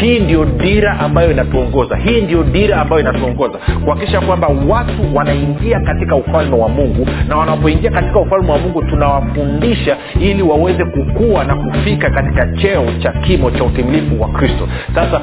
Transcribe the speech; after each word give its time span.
hii 0.00 0.18
ndio 0.18 0.44
dira 0.44 1.00
ambayo 1.00 1.30
inatuongoza. 1.30 1.96
Hii 1.96 2.20
ndio 2.20 2.42
dira 2.42 2.80
ambayo 2.80 3.00
inatuongoza. 3.00 3.58
Kuhakikisha 3.84 4.20
kwamba 4.20 4.48
watu 4.68 5.14
wanaingia 5.14 5.80
katika 5.80 6.16
ufalme 6.16 6.56
wa 6.56 6.68
mungu 6.68 7.06
na 7.28 7.36
wanapoingia 7.36 7.90
katika 7.90 8.18
ufalme 8.18 8.52
wa 8.52 8.58
mungu 8.58 8.82
tunawafundisha 8.82 9.96
ili 10.20 10.42
waweze 10.42 10.84
kukua 10.84 11.44
na 11.44 11.54
kufika 11.54 12.10
katika 12.10 12.46
cheo 12.46 12.84
cha 12.98 13.12
kimo 13.12 13.50
cha 13.50 13.64
utimilifu 13.64 14.22
wa 14.22 14.28
kristo. 14.28 14.68
Sasa 14.94 15.20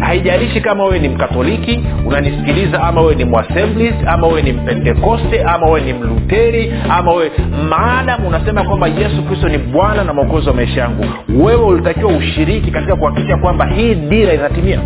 haijalishi 0.00 0.60
kama 0.60 0.84
wewe 0.84 0.98
ni 0.98 1.08
mkatoliki 1.08 1.84
unanisikiliza 2.06 2.82
ama 2.82 3.00
wewe 3.00 3.14
ni 3.14 3.24
mwasemblis 3.24 3.94
ama 4.06 4.26
wewe 4.26 4.42
ni 4.42 4.52
mpentekoste 4.52 5.42
ama 5.42 5.66
wewe 5.66 5.80
ni 5.80 5.92
mluteri 5.92 6.72
ama 6.90 7.12
wewe 7.12 7.30
maadam 7.70 8.26
unasema 8.26 8.62
kwamba 8.64 8.86
yesu 8.88 9.22
kristo 9.22 9.48
ni 9.48 9.58
bwana 9.58 10.04
na 10.04 10.12
mwokozi 10.14 10.48
wa 10.48 10.54
maisha 10.54 10.80
yangu 10.80 11.04
wewe 11.44 11.64
ulitakiwa 11.64 12.12
ushiriki 12.12 12.70
katika 12.70 12.96
kuhakikisha 12.96 13.36
kwamba 13.36 13.66
hii 13.66 13.94
dira 14.18 14.34
inatimia. 14.34 14.80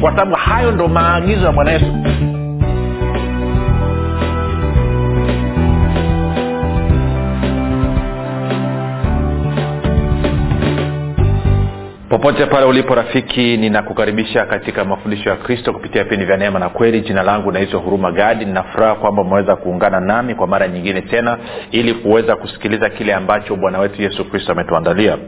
Kwa 0.00 0.10
sababu 0.10 0.34
hayo 0.34 0.72
ndo 0.72 0.88
maagizo 0.88 1.46
ya 1.46 1.52
bwana 1.52 1.72
yesu. 1.72 1.86
Popote 12.08 12.46
pale 12.46 12.66
ulipo 12.66 12.94
rafiki 12.94 13.56
ninakukaribisha 13.56 14.46
katika 14.46 14.84
mafundisho 14.84 15.30
ya 15.30 15.36
kristo 15.36 15.72
kupitia 15.72 16.04
vipindi 16.04 16.24
vya 16.24 16.36
neema 16.36 16.58
na 16.58 16.68
kweli. 16.68 17.00
Jina 17.00 17.22
langu 17.22 17.52
naitwa 17.52 17.80
huruma 17.80 18.12
gadi. 18.12 18.44
Ninafuraha 18.44 18.94
kwamba 18.94 19.22
umeweza 19.22 19.56
kuungana 19.56 20.00
nami 20.00 20.34
kwa 20.34 20.46
mara 20.46 20.68
nyingine 20.68 21.02
tena 21.02 21.38
ili 21.70 21.94
kuweza 21.94 22.36
kusikiliza 22.36 22.90
kile 22.90 23.14
ambacho 23.14 23.56
bwana 23.56 23.78
wetu 23.78 24.02
yesu 24.02 24.24
kristo 24.24 24.52
ametuandalia 24.52 25.18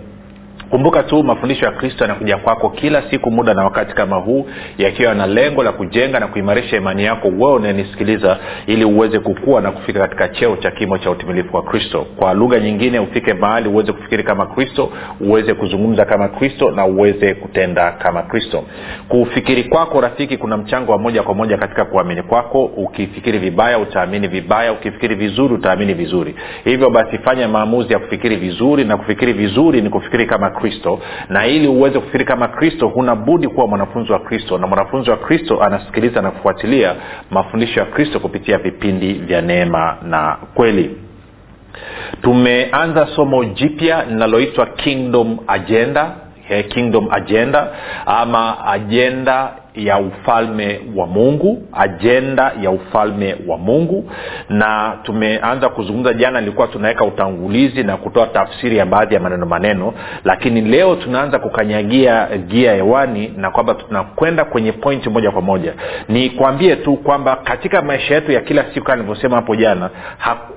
kumbuka 0.72 1.02
tu 1.02 1.22
mafundisho 1.22 1.66
ya 1.66 1.72
kristo 1.72 2.04
yanakuja 2.04 2.36
kwako 2.36 2.70
kila 2.70 3.10
siku 3.10 3.30
muda 3.30 3.54
na 3.54 3.64
wakati 3.64 3.94
kama 3.94 4.16
huu 4.16 4.46
yakiwa 4.78 5.08
yana 5.08 5.26
lengo 5.26 5.62
la 5.62 5.72
kujenga 5.72 6.20
na 6.20 6.26
kuimarisha 6.26 6.76
imani 6.76 7.04
yako 7.04 7.28
wewe 7.28 7.52
unayenisikiliza 7.52 8.38
ili 8.66 8.84
uweze 8.84 9.18
kukua 9.18 9.60
na 9.60 9.70
kufika 9.70 10.00
katika 10.00 10.28
cheo 10.28 10.56
cha 10.56 10.70
kimo 10.70 10.98
cha 10.98 11.10
utimilifu 11.10 11.56
wa 11.56 11.62
kristo. 11.62 12.06
Kwa 12.16 12.34
lugha 12.34 12.60
nyingine 12.60 12.98
ufike 12.98 13.34
mahali 13.34 13.68
uweze 13.68 13.92
kufikiri 13.92 14.22
kama 14.22 14.46
kristo 14.46 14.92
uweze 15.20 15.54
kuzungumza 15.54 16.04
kama 16.04 16.28
kristo 16.28 16.70
na 16.70 16.86
uweze 16.86 17.34
kutenda 17.34 17.92
kama 17.92 18.22
kristo. 18.22 18.64
Kufikiri 19.08 19.64
kwako 19.64 20.00
rafiki 20.00 20.36
kuna 20.36 20.56
mchango 20.56 20.92
wa 20.92 20.98
moja 20.98 21.22
kwa 21.22 21.34
moja 21.34 21.56
katika 21.56 21.84
kuamini 21.84 22.22
kwako. 22.22 22.64
Ukifikiri 22.64 23.38
vibaya 23.38 23.78
utaamini 23.78 24.28
vibaya. 24.28 24.72
Ukifikiri 24.72 25.14
vizuri 25.14 25.54
utaamini 25.54 25.94
vizuri. 25.94 26.34
Hivyo 26.64 26.90
basi 26.90 27.18
fanya 27.18 27.48
maamuzi 27.48 27.92
ya 27.92 27.98
kufikiri 27.98 28.36
vizuri 28.36 28.84
na 28.84 28.96
kufikiri 28.96 29.32
vizuri 29.32 29.80
ni 29.80 29.90
kufikiri 29.90 30.26
kama 30.26 30.50
kristo 30.50 30.61
na 31.28 31.46
ili 31.46 31.68
uweze 31.68 31.98
kufikiri 31.98 32.24
kama 32.24 32.48
kristo 32.48 32.88
huna 32.88 33.16
budi 33.16 33.48
kuwa 33.48 33.66
mwanafunzi 33.66 34.12
wa 34.12 34.18
kristo. 34.18 34.58
Na 34.58 34.66
mwanafunzi 34.66 35.10
wa 35.10 35.16
kristo 35.16 35.62
anasikiliza 35.62 36.22
na 36.22 36.30
kufuatilia 36.30 36.94
mafundisho 37.30 37.80
ya 37.80 37.86
kristo 37.86 38.20
kupitia 38.20 38.58
vipindi 38.58 39.12
vya 39.12 39.42
neema 39.42 39.96
na 40.02 40.36
kweli. 40.54 40.96
Tumeanza 42.22 43.06
somo 43.06 43.44
jipya 43.44 44.04
linaloitwa 44.04 44.66
kingdom 44.66 45.38
agenda 45.46 46.10
kingdom 46.68 47.08
agenda 47.10 47.68
ama 48.06 48.66
ajenda 48.66 49.52
ya 49.74 49.98
ufalme 49.98 50.80
wa 50.96 51.06
mungu 51.06 51.62
ajenda 51.72 52.52
ya 52.62 52.70
ufalme 52.70 53.36
wa 53.46 53.58
mungu. 53.58 54.10
Na 54.48 54.92
tumeanza 55.02 55.68
kuzungumza 55.68 56.12
jana 56.14 56.40
ilikuwa 56.40 56.66
tunaweka 56.66 57.04
utangulizi 57.04 57.82
na 57.82 57.96
kutoa 57.96 58.26
tafsiri 58.26 58.76
ya 58.76 58.86
baadhi 58.86 59.14
ya 59.14 59.20
maneno 59.20 59.46
maneno 59.46 59.94
lakini 60.24 60.60
leo 60.60 60.96
tunaanza 60.96 61.38
kukanyagia 61.38 62.28
gia 62.46 62.74
hewani 62.74 63.32
na 63.36 63.50
kwamba 63.50 63.74
tunakwenda 63.74 64.44
kwenye 64.44 64.72
pointi 64.72 65.08
moja 65.10 65.30
kwa 65.30 65.42
moja. 65.42 65.72
Nikwambie 66.08 66.76
tu 66.76 66.96
kwamba 66.96 67.36
katika 67.36 67.82
maisha 67.82 68.14
yetu 68.14 68.32
ya 68.32 68.40
kila 68.40 68.64
siku 68.74 68.86
kama 68.86 68.96
nilivyosema 68.96 69.36
hapo 69.36 69.56
jana 69.56 69.90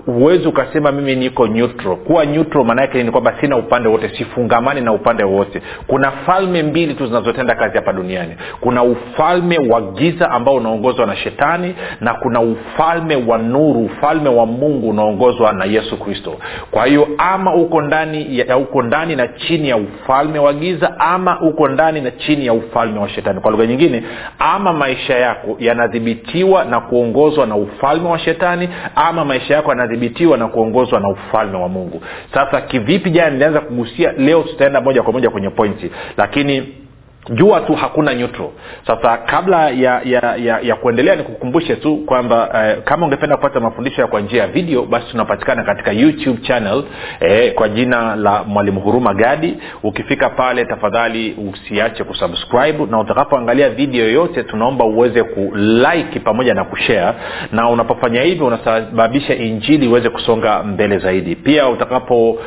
huwezi 0.05 0.47
ukasema 0.47 0.91
mimi 0.91 1.15
niko 1.15 1.47
neutral. 1.47 1.95
Kuwa 1.95 2.25
neutral 2.25 2.65
maanaake 2.65 3.03
ni 3.03 3.11
kwamba 3.11 3.33
sina 3.41 3.57
upande 3.57 3.89
wote 3.89 4.09
sifungamani 4.17 4.81
na 4.81 4.93
upande 4.93 5.23
wowote. 5.23 5.61
Kuna 5.87 6.11
falme 6.11 6.63
mbili 6.63 6.93
tu 6.93 7.05
zinazotenda 7.07 7.55
kazi 7.55 7.75
hapa 7.75 7.93
duniani. 7.93 8.35
Kuna 8.61 8.83
ufalme 9.13 9.57
wa 9.57 9.81
giza 9.81 10.31
ambao 10.31 10.55
unaongozwa 10.55 11.05
na 11.05 11.15
shetani 11.15 11.75
na 12.01 12.13
kuna 12.13 12.41
ufalme 12.41 13.15
wa 13.15 13.37
nuru 13.37 13.85
ufalme 13.85 14.29
wa 14.29 14.45
mungu 14.45 14.89
unaongozwa 14.89 15.53
na 15.53 15.65
yesu 15.65 15.97
kristo. 15.97 16.37
Kwa 16.71 16.85
hiyo 16.85 17.07
ama 17.17 17.53
uko 17.55 17.81
ndani 17.81 18.39
ya 18.39 18.57
uko 18.57 18.81
ndani 18.81 19.15
na 19.15 19.27
chini 19.27 19.69
ya 19.69 19.77
ufalme 19.77 20.39
wa 20.39 20.53
giza 20.53 20.99
ama 20.99 21.41
uko 21.41 21.67
ndani 21.67 22.01
na 22.01 22.11
chini 22.11 22.45
ya 22.45 22.53
ufalme 22.53 22.99
wa 22.99 23.09
shetani. 23.09 23.39
Kwa 23.39 23.51
lugha 23.51 23.65
nyingine 23.65 24.03
ama 24.39 24.73
maisha 24.73 25.17
yako 25.17 25.55
yanadhibitiwa 25.59 26.65
na 26.65 26.79
kuongozwa 26.81 27.45
na 27.45 27.55
ufalme 27.55 28.09
wa 28.09 28.19
shetani 28.19 28.69
ama 28.95 29.25
maisha 29.25 29.53
yako 29.55 29.69
yanadhibitiwa 29.69 30.37
na 30.37 30.47
kuongozwa 30.47 30.99
na 30.99 31.09
ufalme 31.09 31.57
wa 31.57 31.69
mungu. 31.69 32.01
Sasa 32.33 32.61
kivipi 32.61 33.09
jana 33.09 33.29
nilianza 33.29 33.61
kugusia 33.61 34.11
leo 34.17 34.43
tutaenda 34.43 34.81
moja 34.81 35.03
kwa 35.03 35.13
moja 35.13 35.29
kwenye 35.29 35.49
pointi. 35.49 35.91
Lakini 36.17 36.84
jua 37.29 37.61
tu 37.61 37.73
hakuna 37.73 38.13
neutral. 38.13 38.49
Sasa 38.87 39.17
kabla 39.17 39.69
ya 39.69 40.01
ya 40.05 40.35
ya, 40.35 40.59
ya 40.59 40.75
kuendelea 40.75 41.15
nikukumbushe 41.15 41.75
tu 41.75 41.97
kwamba 41.97 42.49
eh, 42.53 42.77
kama 42.83 43.05
ungependa 43.05 43.35
kupata 43.37 43.59
mafundisho 43.59 44.01
ya 44.01 44.07
kwa 44.07 44.21
njia 44.21 44.41
ya 44.41 44.47
video 44.47 44.85
basi 44.85 45.05
tunapatikana 45.11 45.63
katika 45.63 45.91
youtube 45.91 46.41
channel 46.41 46.83
eh, 47.19 47.53
kwa 47.53 47.69
jina 47.69 48.15
la 48.15 48.43
mwalimu 48.43 48.79
huruma 48.79 49.13
gadi. 49.13 49.57
Ukifika 49.83 50.29
pale 50.29 50.65
tafadhali 50.65 51.37
usiache 51.53 52.03
kusubscribe 52.03 52.85
na 52.85 52.99
utakapoangalia 52.99 53.69
video 53.69 54.05
yoyote 54.05 54.43
tunaomba 54.43 54.85
uweze 54.85 55.23
kulike 55.23 56.19
pamoja 56.19 56.53
na 56.53 56.63
kushare. 56.63 57.17
Na 57.51 57.69
unapofanya 57.69 58.21
hivyo 58.21 58.47
unasababisha 58.47 59.35
injili 59.35 59.85
iweze 59.85 60.09
kusonga 60.09 60.63
mbele 60.63 60.97
zaidi. 60.99 61.35
Pia 61.35 61.69
utakapo 61.69 62.39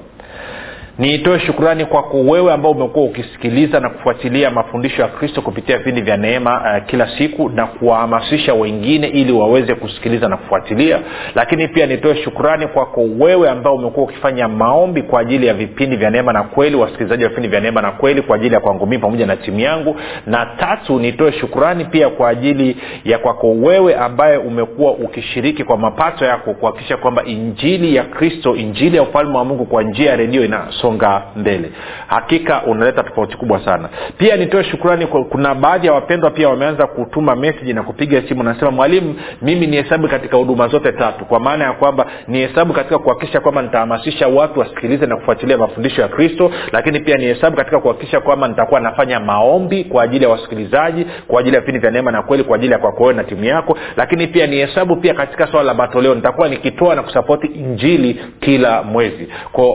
niitoe 1.00 1.40
shukurani 1.40 1.86
kwako 1.86 2.18
wewe 2.22 2.54
ambao 2.54 2.72
umekuwa 2.72 3.06
ukisikiliza 3.06 3.80
na 3.80 3.90
kufuatilia 3.90 4.52
mafundisho 4.52 5.02
ya 5.02 5.08
kristo 5.08 5.42
kupitia 5.42 5.78
vipindi 5.78 6.02
vya 6.02 6.18
neema 6.18 6.56
uh, 6.80 6.86
kila 6.86 7.18
siku 7.18 7.50
na 7.50 7.68
kuwahamasisha 7.68 8.54
wengine 8.54 9.08
ili 9.08 9.32
waweze 9.32 9.76
kusikiliza 9.76 10.30
na 10.30 10.38
kufuatilia. 10.38 11.00
Lakini 11.36 11.68
pia 11.68 11.86
nitoe 11.86 12.16
shukurani 12.16 12.68
kwako 12.68 13.02
wewe 13.20 13.50
ambao 13.50 13.76
umekuwa 13.76 14.06
ukifanya 14.06 14.48
maombi 14.48 15.02
kwa 15.02 15.22
ajili 15.22 15.48
ya 15.48 15.54
vipindi 15.54 15.96
vya 15.96 16.10
neema 16.10 16.34
na 16.34 16.44
kweli 16.44 16.76
wasikilizaji 16.76 17.24
wa 17.24 17.30
vipindi 17.30 17.50
vya 17.50 17.60
neema 17.60 17.82
na 17.82 17.92
kweli 17.92 18.22
kwa 18.22 18.36
ajili 18.36 18.54
ya 18.54 18.60
kwangu 18.60 18.86
mii 18.88 18.98
pamoja 18.98 19.26
na 19.26 19.36
timu 19.36 19.60
yangu. 19.60 19.96
Na 20.26 20.46
tatu 20.60 21.00
nitoe 21.00 21.32
shukurani 21.32 21.86
pia 21.86 22.10
kwa 22.10 22.30
ajili 22.30 22.78
ya 23.06 23.18
kwako 23.18 23.52
wewe 23.52 23.96
ambaye 23.96 24.38
umekuwa 24.38 24.92
ukishiriki 24.92 25.64
kwa 25.64 25.78
mapato 25.78 26.26
yako 26.26 26.54
kuhakikisha 26.54 26.98
kwamba 26.98 27.24
injili 27.24 27.96
ya 27.96 28.04
kristo 28.04 28.56
injili 28.56 28.98
ya 28.98 29.04
ufalme 29.04 29.38
wa 29.38 29.46
mungu 29.46 29.66
kwa 29.66 29.84
njia 29.84 30.10
ya 30.10 30.16
redio 30.16 30.46
inasonga 30.46 30.87
kusonga 30.88 31.22
mbele. 31.36 31.72
Hakika 32.08 32.64
unaleta 32.64 33.04
tofauti 33.04 33.38
kubwa 33.38 33.66
sana. 33.66 33.90
Pia 34.18 34.36
nitoe 34.36 34.64
shukrani 34.64 35.08
kwa, 35.08 35.24
kuna 35.26 35.56
baadhi 35.56 35.88
ya 35.88 35.94
wapendwa 35.94 36.32
pia 36.32 36.50
wameanza 36.50 36.88
kutuma 36.88 37.36
meseji 37.36 37.74
na 37.74 37.84
kupiga 37.84 38.22
simu 38.28 38.44
nasema 38.44 38.72
mwalimu 38.72 39.16
mimi 39.42 39.68
ni 39.68 39.78
hesabu 39.78 40.08
katika 40.08 40.38
huduma 40.38 40.68
zote 40.68 40.92
tatu. 40.92 41.26
Kwa 41.26 41.40
maana 41.40 41.64
ya 41.64 41.74
kwamba 41.74 42.06
nihesabu 42.28 42.74
katika 42.74 43.00
kuhakikisha 43.00 43.40
kwamba 43.40 43.62
nitahamasisha 43.62 44.28
watu 44.28 44.60
wasikilize 44.60 45.06
na 45.06 45.16
kufuatilia 45.16 45.58
mafundisho 45.58 46.02
ya 46.02 46.08
kristo 46.08 46.52
lakini 46.72 47.00
pia 47.00 47.18
nihesabu 47.18 47.58
katika 47.58 47.80
kuhakikisha 47.80 48.20
kwamba 48.20 48.48
nitakuwa 48.48 48.80
nafanya 48.80 49.20
maombi 49.20 49.84
kwa 49.84 50.04
ajili 50.04 50.24
ya 50.24 50.30
wasikilizaji 50.30 51.06
kwa 51.28 51.40
ajili 51.40 51.56
ya 51.56 51.62
vipindi 51.62 51.80
vya 51.80 51.92
neema 51.92 52.12
na 52.12 52.22
kweli 52.22 52.44
kwa 52.44 52.56
ajili 52.56 52.74
ya 52.74 52.80
kwako 52.80 53.14
na 53.14 53.24
timu 53.24 53.44
yako. 53.44 53.78
Lakini 53.98 54.28
pia 54.28 54.48
ni 54.48 54.56
hesabu 54.56 54.96
pia 54.96 55.14
katika 55.14 55.48
swala 55.48 55.64
la 55.68 55.74
matoleo. 55.74 56.16
Nitakuwa 56.16 56.50
nikitoa 56.50 56.96
na 56.96 57.04
kusapoti 57.04 57.48
injili 57.48 58.22
kila 58.40 58.84
mwezi. 58.84 59.28
Kwa 59.52 59.66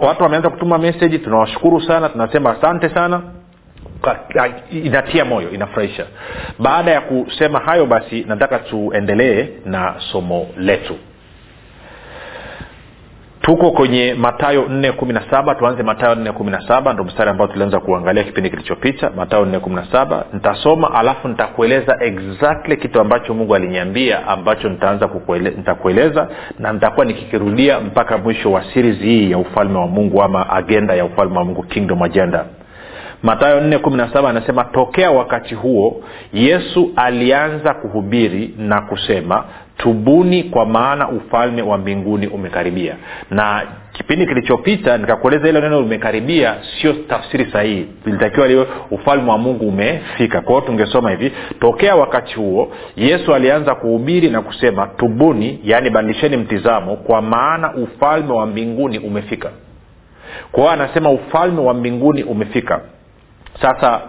watu 0.00 0.22
wameanza 0.22 0.50
kutuma 0.56 0.78
message 0.78 1.18
tunawashukuru 1.18 1.80
sana 1.80 2.08
tunasema 2.08 2.50
asante 2.50 2.88
sana. 2.88 3.22
Inatia 4.70 5.24
moyo 5.24 5.50
inafurahisha. 5.50 6.06
Baada 6.58 6.90
ya 6.90 7.00
kusema 7.00 7.58
hayo 7.58 7.86
basi 7.86 8.24
nataka 8.28 8.58
tuendelee 8.58 9.48
na 9.64 9.94
somo 10.12 10.46
letu 10.58 10.94
tuko 13.46 13.70
kwenye 13.70 14.14
matayo 14.14 14.68
nne 14.68 14.92
kumi 14.92 15.12
na 15.12 15.22
saba. 15.30 15.54
Tuanze 15.54 15.82
matayo 15.82 16.14
nne 16.14 16.32
kumi 16.32 16.50
na 16.50 16.68
saba. 16.68 16.92
Ndo 16.92 17.04
mstari 17.04 17.30
ambao 17.30 17.46
tulianza 17.46 17.80
kuangalia 17.80 18.24
kipindi 18.24 18.50
kilichopita. 18.50 19.10
Matayo 19.16 19.44
nne 19.44 19.58
kumi 19.58 19.76
na 19.76 19.86
saba. 19.92 20.24
Nitasoma 20.32 20.94
alafu 20.94 21.28
nitakueleza 21.28 21.96
exactly 22.00 22.76
kitu 22.76 23.00
ambacho 23.00 23.34
mungu 23.34 23.54
aliniambia 23.54 24.26
ambacho 24.28 24.68
nitaanza 24.68 25.10
nitakueleza 25.56 26.28
na 26.58 26.72
nitakuwa 26.72 27.06
nikikirudia 27.06 27.80
mpaka 27.80 28.18
mwisho 28.18 28.52
wa 28.52 28.64
series 28.74 28.98
hii 28.98 29.30
ya 29.30 29.38
ufalme 29.38 29.78
wa 29.78 29.86
mungu 29.86 30.22
ama 30.22 30.50
agenda 30.50 30.94
ya 30.94 31.04
ufalme 31.04 31.38
wa 31.38 31.44
mungu 31.44 31.62
kingdom 31.62 32.02
agenda. 32.02 32.44
Matayo 33.22 33.60
417 33.60 34.28
anasema 34.28 34.64
tokea 34.64 35.10
wakati 35.10 35.54
huo 35.54 36.02
yesu 36.32 36.92
alianza 36.96 37.74
kuhubiri 37.74 38.54
na 38.58 38.80
kusema 38.80 39.44
tubuni 39.76 40.42
kwa 40.44 40.66
maana 40.66 41.08
ufalme 41.08 41.62
wa 41.62 41.78
mbinguni 41.78 42.26
umekaribia. 42.26 42.96
Na 43.30 43.62
kipindi 43.92 44.26
kilichopita 44.26 44.98
nikakueleza 44.98 45.46
hilo 45.46 45.60
neno 45.60 45.80
limekaribia 45.80 46.54
sio 46.80 46.92
tafsiri 46.92 47.46
sahihi. 47.52 47.86
Ilitakiwa 48.06 48.48
liwe 48.48 48.66
ufalme 48.90 49.30
wa 49.30 49.38
mungu 49.38 49.68
umefika. 49.68 50.40
Kwa 50.40 50.54
hiyo 50.54 50.66
tungesoma 50.66 51.10
hivi 51.10 51.32
tokea 51.60 51.96
wakati 51.96 52.34
huo 52.34 52.72
yesu 52.96 53.34
alianza 53.34 53.74
kuhubiri 53.74 54.30
na 54.30 54.42
kusema 54.42 54.86
tubuni 54.86 55.60
yaani 55.64 55.90
bandisheni 55.90 56.36
mtizamo 56.36 56.96
kwa 56.96 57.22
maana 57.22 57.74
ufalme 57.74 58.32
wa 58.32 58.46
mbinguni 58.46 58.98
umefika 58.98 59.50
kwa 60.52 60.60
hiyo 60.62 60.72
anasema 60.72 61.10
ufalme 61.10 61.60
wa 61.60 61.74
mbinguni 61.74 62.22
umefika. 62.22 62.80
Sasa 63.62 64.00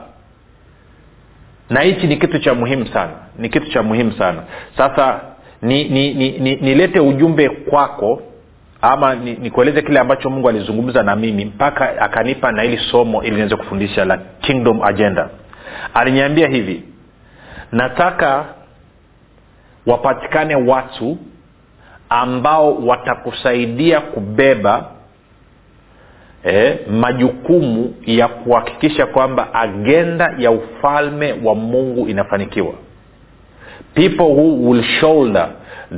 na 1.69 1.81
hichi 1.81 2.07
ni 2.07 2.17
kitu 2.17 2.39
cha 2.39 2.53
muhimu 2.53 2.87
sana. 2.87 3.11
Ni 3.37 3.49
kitu 3.49 3.71
cha 3.71 3.83
muhimu 3.83 4.11
sana. 4.11 4.43
Sasa 4.77 5.19
nilete 5.61 5.89
ni, 6.13 6.13
ni, 6.39 6.99
ni, 6.99 6.99
ujumbe 6.99 7.49
kwako 7.49 8.21
ama 8.81 9.15
nikueleze 9.15 9.81
ni 9.81 9.87
kile 9.87 9.99
ambacho 9.99 10.29
mungu 10.29 10.49
alizungumza 10.49 11.03
na 11.03 11.15
mimi 11.15 11.45
mpaka 11.45 12.01
akanipa 12.01 12.51
na 12.51 12.61
hili 12.61 12.77
somo 12.91 13.23
ili 13.23 13.35
niweze 13.35 13.55
kufundisha 13.55 14.05
la 14.05 14.17
kingdom 14.17 14.83
agenda. 14.83 15.29
Aliniambia 15.93 16.47
hivi 16.47 16.83
nataka 17.71 18.45
wapatikane 19.85 20.55
watu 20.55 21.17
ambao 22.09 22.75
watakusaidia 22.75 24.01
kubeba 24.01 24.91
eh, 26.43 26.79
majukumu 26.89 27.95
ya 28.05 28.27
kuhakikisha 28.27 29.05
kwamba 29.05 29.53
agenda 29.53 30.35
ya 30.37 30.51
ufalme 30.51 31.35
wa 31.43 31.55
mungu 31.55 32.07
inafanikiwa 32.07 32.73
people 33.97 34.31
who 34.37 34.69
will 34.69 34.83
shoulder 34.99 35.49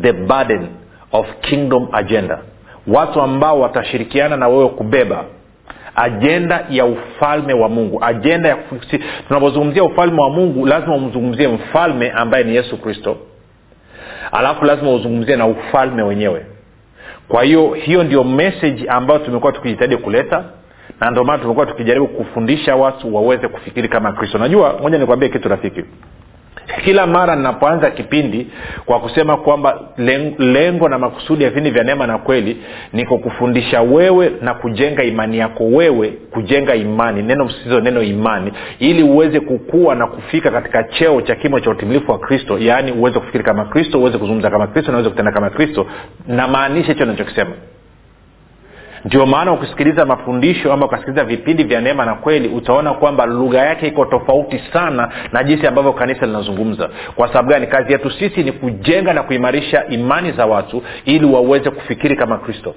the 0.01 0.13
burden 0.13 0.67
of 1.11 1.25
kingdom 1.41 1.87
agenda. 1.91 2.39
Watu 2.87 3.21
ambao 3.21 3.59
watashirikiana 3.59 4.37
na 4.37 4.47
wewe 4.47 4.69
kubeba 4.69 5.23
ajenda 5.95 6.65
ya 6.69 6.85
ufalme 6.85 7.53
wa 7.53 7.69
mungu. 7.69 8.03
Ajenda 8.03 8.49
ya 8.49 8.57
tunapozungumzia 9.27 9.83
ufalme 9.83 10.21
wa 10.21 10.29
mungu 10.29 10.65
lazima 10.65 10.95
umzungumzie 10.95 11.47
mfalme 11.47 12.11
ambaye 12.11 12.43
ni 12.43 12.55
yesu 12.55 12.77
kristo. 12.77 13.17
Alafu 14.31 14.65
lazima 14.65 14.91
uzungumzie 14.91 15.35
na 15.35 15.47
ufalme 15.47 16.03
wenyewe. 16.03 16.45
Kwa 17.27 17.43
hiyo 17.43 17.73
hiyo 17.73 18.03
ndio 18.03 18.23
message 18.23 18.85
ambayo 18.87 19.19
tumekuwa 19.19 19.51
tukijitahidi 19.51 19.97
kuleta 19.97 20.43
na 20.99 21.11
ndio 21.11 21.23
maana 21.23 21.39
tumekuwa 21.43 21.65
tukijaribu 21.65 22.07
kufundisha 22.07 22.75
watu 22.75 23.15
waweze 23.15 23.47
kufikiri 23.47 23.87
kama 23.87 24.11
kristo. 24.13 24.37
Najua 24.37 24.79
moja 24.81 24.97
nikwambie 24.97 25.29
kitu 25.29 25.49
rafiki 25.49 25.83
kila 26.83 27.07
mara 27.07 27.35
ninapoanza 27.35 27.91
kipindi 27.91 28.47
kwa 28.85 28.99
kusema 28.99 29.37
kwamba 29.37 29.79
lengo 30.37 30.89
na 30.89 30.99
makusudi 30.99 31.43
ya 31.43 31.49
vipindi 31.49 31.69
vya 31.71 31.83
neema 31.83 32.07
na 32.07 32.17
kweli 32.17 32.57
ni 32.93 33.05
kukufundisha 33.05 33.81
wewe 33.81 34.31
na 34.41 34.53
kujenga 34.53 35.03
imani 35.03 35.37
yako 35.37 35.63
wewe 35.65 36.07
kujenga 36.31 36.75
imani 36.75 37.23
neno 37.23 37.45
msitizo 37.45 37.79
neno 37.81 38.01
imani 38.03 38.51
ili 38.79 39.03
uweze 39.03 39.39
kukua 39.39 39.95
na 39.95 40.07
kufika 40.07 40.51
katika 40.51 40.83
cheo 40.83 41.21
cha 41.21 41.35
kimo 41.35 41.59
cha 41.59 41.69
utimilifu 41.69 42.11
wa 42.11 42.19
kristo 42.19 42.59
yaani 42.59 42.91
uweze 42.91 43.19
kufikiri 43.19 43.43
kama 43.43 43.65
kristo 43.65 43.99
uweze 43.99 44.17
kuzungumza 44.17 44.49
kama 44.49 44.67
kristo 44.67 44.91
na 44.91 44.97
uweze 44.97 45.09
kutenda 45.09 45.31
kama 45.31 45.49
kristo 45.49 45.87
namaanisha 46.27 46.93
hicho 46.93 47.05
nachokisema 47.05 47.51
ndio 49.05 49.25
maana 49.25 49.51
ukisikiliza 49.51 50.05
mafundisho 50.05 50.73
ama 50.73 50.85
ukasikiliza 50.85 51.23
vipindi 51.23 51.63
vya 51.63 51.81
neema 51.81 52.05
na 52.05 52.15
kweli 52.15 52.47
utaona 52.47 52.93
kwamba 52.93 53.25
lugha 53.25 53.59
yake 53.59 53.87
iko 53.87 54.05
tofauti 54.05 54.61
sana 54.73 55.09
na 55.31 55.43
jinsi 55.43 55.67
ambavyo 55.67 55.93
kanisa 55.93 56.25
linazungumza. 56.25 56.89
Kwa 57.15 57.27
sababu 57.27 57.49
gani? 57.49 57.67
Kazi 57.67 57.91
yetu 57.91 58.11
sisi 58.11 58.43
ni 58.43 58.51
kujenga 58.51 59.13
na 59.13 59.23
kuimarisha 59.23 59.85
imani 59.87 60.31
za 60.31 60.45
watu 60.45 60.83
ili 61.05 61.25
waweze 61.25 61.69
kufikiri 61.69 62.15
kama 62.15 62.37
kristo 62.37 62.75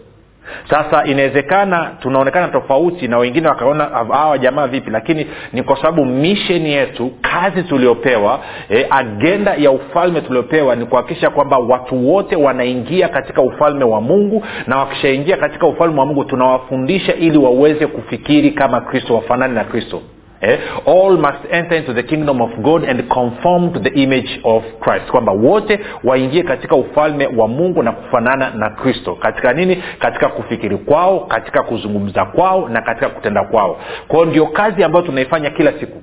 sasa 0.70 1.04
inawezekana 1.04 1.90
tunaonekana 2.00 2.48
tofauti 2.48 3.08
na 3.08 3.18
wengine 3.18 3.48
wakaona 3.48 3.84
hawa 3.84 4.38
jamaa 4.38 4.66
vipi? 4.66 4.90
Lakini 4.90 5.26
ni 5.52 5.62
kwa 5.62 5.76
sababu 5.76 6.04
misheni 6.04 6.72
yetu 6.72 7.10
kazi 7.20 7.62
tuliopewa 7.62 8.40
eh, 8.68 8.86
agenda 8.90 9.54
ya 9.54 9.70
ufalme 9.70 10.20
tuliopewa 10.20 10.76
ni 10.76 10.86
kuhakikisha 10.86 11.30
kwamba 11.30 11.58
watu 11.58 12.08
wote 12.08 12.36
wanaingia 12.36 13.08
katika 13.08 13.42
ufalme 13.42 13.84
wa 13.84 14.00
mungu 14.00 14.44
na 14.66 14.78
wakishaingia 14.78 15.36
katika 15.36 15.66
ufalme 15.66 16.00
wa 16.00 16.06
mungu 16.06 16.24
tunawafundisha 16.24 17.14
ili 17.14 17.38
waweze 17.38 17.86
kufikiri 17.86 18.50
kama 18.50 18.80
kristo 18.80 19.14
wafanani 19.14 19.54
na 19.54 19.64
kristo 19.64 20.02
eh, 20.42 20.58
all 20.86 21.16
must 21.18 21.44
enter 21.50 21.78
into 21.78 21.94
the 21.94 22.02
kingdom 22.02 22.40
of 22.40 22.50
god 22.58 22.84
and 22.84 23.08
conform 23.08 23.72
to 23.72 23.80
the 23.80 23.88
image 24.02 24.40
of 24.44 24.64
christ. 24.80 25.10
Kwamba 25.10 25.32
wote 25.32 25.80
waingie 26.04 26.42
katika 26.42 26.76
ufalme 26.76 27.26
wa 27.36 27.48
mungu 27.48 27.82
na 27.82 27.92
kufanana 27.92 28.50
na 28.50 28.70
kristo. 28.70 29.14
Katika 29.14 29.52
nini? 29.52 29.82
Katika 29.98 30.28
kufikiri 30.28 30.76
kwao 30.76 31.20
katika 31.20 31.62
kuzungumza 31.62 32.24
kwao 32.24 32.68
na 32.68 32.82
katika 32.82 33.08
kutenda 33.08 33.44
kwao. 33.44 33.80
Kwao 34.08 34.24
ndio 34.24 34.46
kazi 34.46 34.84
ambayo 34.84 35.04
tunaifanya 35.06 35.50
kila 35.50 35.72
siku. 35.80 36.02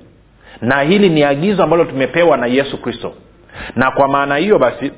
Na 0.60 0.80
hili 0.80 1.08
ni 1.08 1.24
agizo 1.24 1.62
ambalo 1.62 1.84
tumepewa 1.84 2.36
na 2.36 2.46
yesu 2.46 2.82
kristo. 2.82 3.12
Na 3.76 3.90
kwa 3.90 4.08
maana 4.08 4.36
hiyo 4.36 4.58
basi 4.58 4.92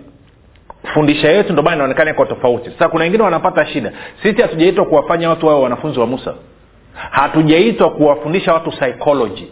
fundisha 0.95 1.29
yetu 1.31 1.53
ndio 1.53 1.63
maana 1.63 1.77
inaonekana 1.77 2.11
iko 2.11 2.25
tofauti. 2.25 2.71
Sasa 2.71 2.89
kuna 2.89 3.05
wengine 3.05 3.23
wanapata 3.23 3.67
shida. 3.67 3.93
Sisi 4.23 4.43
hatujaitwa 4.43 4.85
kuwafanya 4.85 5.29
watu 5.31 5.47
wawe 5.47 5.63
wanafunzi 5.63 6.01
wa 6.01 6.07
musa 6.07 6.35
hatujaitwa 7.11 7.91
kuwafundisha 7.91 8.53
watu 8.55 8.71
psychology 8.71 9.45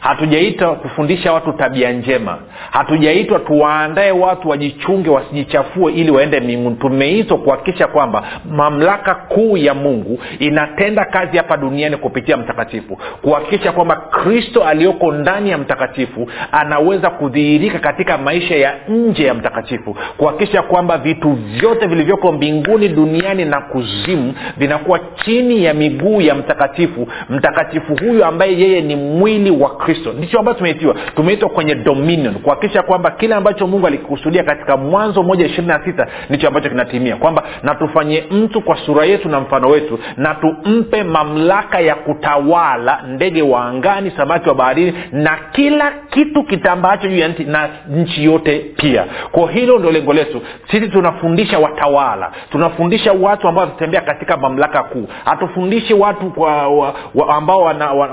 hatujaitwa 0.00 0.74
kufundisha 0.74 1.32
watu 1.32 1.52
tabia 1.52 1.92
njema. 1.92 2.38
Hatujaitwa 2.70 3.38
tuwaandae 3.38 4.10
watu 4.12 4.48
wajichunge 4.48 5.10
wasijichafue 5.10 5.92
ili 5.92 6.10
waende 6.10 6.40
mbinguni. 6.40 6.76
Tumeitwa 6.76 7.38
kuhakikisha 7.38 7.86
kwamba 7.86 8.22
mamlaka 8.50 9.14
kuu 9.14 9.56
ya 9.56 9.74
mungu 9.74 10.20
inatenda 10.38 11.04
kazi 11.04 11.36
hapa 11.36 11.56
duniani 11.56 11.96
kupitia 11.96 12.36
mtakatifu. 12.36 12.98
Kuhakikisha 13.22 13.72
kwamba 13.72 13.96
kristo 13.96 14.64
aliyoko 14.64 15.12
ndani 15.12 15.50
ya 15.50 15.58
mtakatifu 15.58 16.28
anaweza 16.52 17.10
kudhihirika 17.10 17.78
katika 17.78 18.18
maisha 18.18 18.56
ya 18.56 18.74
nje 18.88 19.24
ya 19.24 19.34
mtakatifu. 19.34 19.96
Kuhakikisha 20.16 20.62
kwamba 20.62 20.98
vitu 20.98 21.30
vyote 21.32 21.86
vilivyoko 21.86 22.32
mbinguni 22.32 22.88
duniani 22.88 23.44
na 23.44 23.60
kuzimu 23.60 24.34
vinakuwa 24.56 25.00
chini 25.24 25.64
ya 25.64 25.74
miguu 25.74 26.20
ya 26.20 26.34
mtakatifu. 26.34 27.08
Mtakatifu 27.30 27.96
huyu 27.96 28.24
ambaye 28.24 28.60
yeye 28.60 28.80
ni 28.80 28.96
mwili 28.96 29.50
wa 29.50 29.70
kristo 29.78 30.12
ndicho 30.12 30.38
ambacho 30.38 30.58
tumeitiwa 30.58 30.94
tumeitwa 31.16 31.48
kwenye 31.48 31.74
dominion 31.74 32.34
kuhakikisha 32.34 32.82
kwamba 32.82 33.10
kile 33.10 33.34
ambacho 33.34 33.66
mungu 33.66 33.86
alikikusudia 33.86 34.42
katika 34.42 34.76
mwanzo 34.76 35.22
moja 35.22 35.46
ishirini 35.46 35.68
na 35.68 35.84
sita 35.84 36.06
ndicho 36.30 36.48
ambacho 36.48 36.68
kinatimia. 36.68 37.16
Kwamba 37.16 37.42
natufanye 37.62 38.24
mtu 38.30 38.60
kwa 38.60 38.76
sura 38.76 39.04
yetu 39.04 39.28
na 39.28 39.40
mfano 39.40 39.68
wetu 39.68 39.98
na 40.16 40.34
tumpe 40.34 41.02
mamlaka 41.02 41.80
ya 41.80 41.94
kutawala 41.94 43.02
ndege 43.08 43.42
wa 43.42 43.64
angani 43.64 44.12
samaki 44.16 44.48
wa 44.48 44.54
baharini 44.54 44.94
na 45.12 45.38
kila 45.52 45.92
kitu 46.10 46.42
kitambaacho 46.44 47.08
juu 47.08 47.18
ya 47.18 47.28
nchi 47.28 47.44
na 47.44 47.68
nchi 47.90 48.24
yote 48.24 48.58
pia. 48.76 49.04
Kwa 49.32 49.50
hilo 49.50 49.78
ndio 49.78 49.90
lengo 49.90 50.12
letu. 50.12 50.40
Sisi 50.70 50.88
tunafundisha 50.88 51.58
watawala. 51.58 52.32
Tunafundisha 52.50 53.12
watu 53.12 53.48
ambao 53.48 53.64
watatembea 53.64 54.00
katika 54.00 54.36
mamlaka 54.36 54.82
kuu. 54.82 55.08
Hatufundishi 55.24 55.94
watu 55.94 56.30
kwa 56.30 56.68
wa, 56.68 56.94
wa, 57.14 57.36
ambao 57.36 57.58
wana 57.58 57.90
wa, 57.92 58.08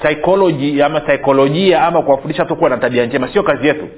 psychology 0.00 0.78
ama 0.88 1.06
saikolojia 1.06 1.82
ama 1.86 2.02
kuwafundisha 2.02 2.42
watu 2.42 2.56
kuwa 2.56 2.70
na 2.70 2.76
tabia 2.76 3.06
njema. 3.06 3.32
Sio 3.32 3.42
kazi 3.42 3.66
yetu 3.66 3.88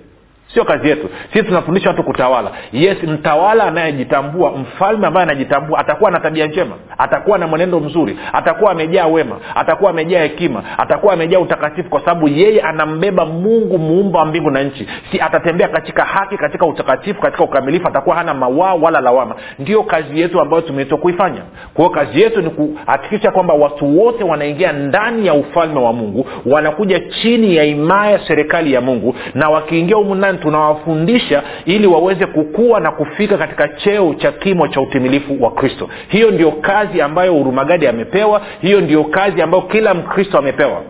sio 0.55 0.65
kazi 0.65 0.89
yetu. 0.89 1.09
Sisi 1.33 1.45
tunafundisha 1.45 1.89
watu 1.89 2.03
kutawala. 2.05 2.51
Yes 2.73 3.03
mtawala 3.03 3.65
anayejitambua 3.65 4.51
mfalme 4.51 5.07
ambaye 5.07 5.23
anajitambua 5.23 5.79
atakuwa 5.79 6.11
na 6.11 6.21
tabia 6.21 6.47
njema 6.47 6.77
atakuwa 6.99 7.39
na 7.39 7.47
mwenendo 7.47 7.81
mzuri 7.81 8.19
atakuwa 8.33 8.71
amejaa 8.73 9.07
wema 9.07 9.37
atakuwa 9.55 9.91
amejaa 9.91 10.23
hekima 10.23 10.63
atakuwa 10.79 11.13
amejaa 11.15 11.39
utakatifu 11.39 11.89
kwa 11.91 12.01
sababu 12.01 12.29
yeye 12.29 12.61
anambeba 12.61 13.27
mungu 13.27 13.79
muumba 13.79 14.19
wa 14.19 14.27
mbingu 14.27 14.51
na 14.51 14.63
nchi. 14.63 14.87
Si 15.13 15.21
atatembea 15.21 15.69
katika 15.69 16.05
haki 16.05 16.37
katika 16.37 16.67
utakatifu 16.67 17.21
katika 17.21 17.45
ukamilifu 17.45 17.89
atakuwa 17.89 18.17
hana 18.17 18.35
mawao 18.35 18.79
wala 18.81 19.01
lawama. 19.01 19.35
Ndio 19.59 19.83
kazi 19.83 20.21
yetu 20.21 20.41
ambayo 20.41 20.63
tumeitwa 20.63 20.99
kuifanya. 20.99 21.43
Kwa 21.75 21.85
hiyo 21.85 21.91
kazi 21.91 22.21
yetu 22.21 22.43
ni 22.43 22.51
kuhakikisha 22.51 23.31
kwamba 23.31 23.55
watu 23.55 23.99
wote 24.01 24.25
wanaingia 24.25 24.73
ndani 24.73 25.27
ya 25.27 25.35
ufalme 25.35 25.81
wa 25.81 25.93
mungu 25.93 26.27
wanakuja 26.47 27.01
chini 27.01 27.57
ya 27.57 27.65
imaya 27.65 28.21
serikali 28.27 28.73
ya 28.73 28.81
mungu 28.81 29.15
na 29.35 29.51
wakiingia 29.51 29.97
humu 29.97 30.15
ndani 30.15 30.39
tunawafundisha 30.41 31.43
ili 31.65 31.87
waweze 31.87 32.27
kukua 32.27 32.81
na 32.81 32.91
kufika 32.93 33.39
katika 33.39 33.69
cheo 33.69 34.15
cha 34.15 34.33
kimo 34.33 34.69
cha 34.69 34.81
utimilifu 34.81 35.43
wa 35.43 35.51
kristo. 35.51 35.89
Hiyo 36.09 36.31
ndio 36.31 36.51
kazi 36.53 37.01
ambayo 37.03 37.37
urumagadi 37.37 37.87
amepewa 37.87 38.41
hiyo 38.61 38.81
ndio 38.81 39.05
kazi 39.05 39.43
ambayo 39.43 39.63
kila 39.63 39.95
mkristo 39.95 40.39
amepewa. 40.39 40.83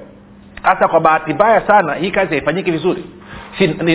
Hasa 0.62 0.88
kwa 0.88 1.00
bahati 1.00 1.34
mbaya 1.34 1.60
sana 1.66 1.94
hii 1.94 2.10
kazi 2.10 2.30
haifanyiki 2.30 2.70
vizuri. 2.70 3.04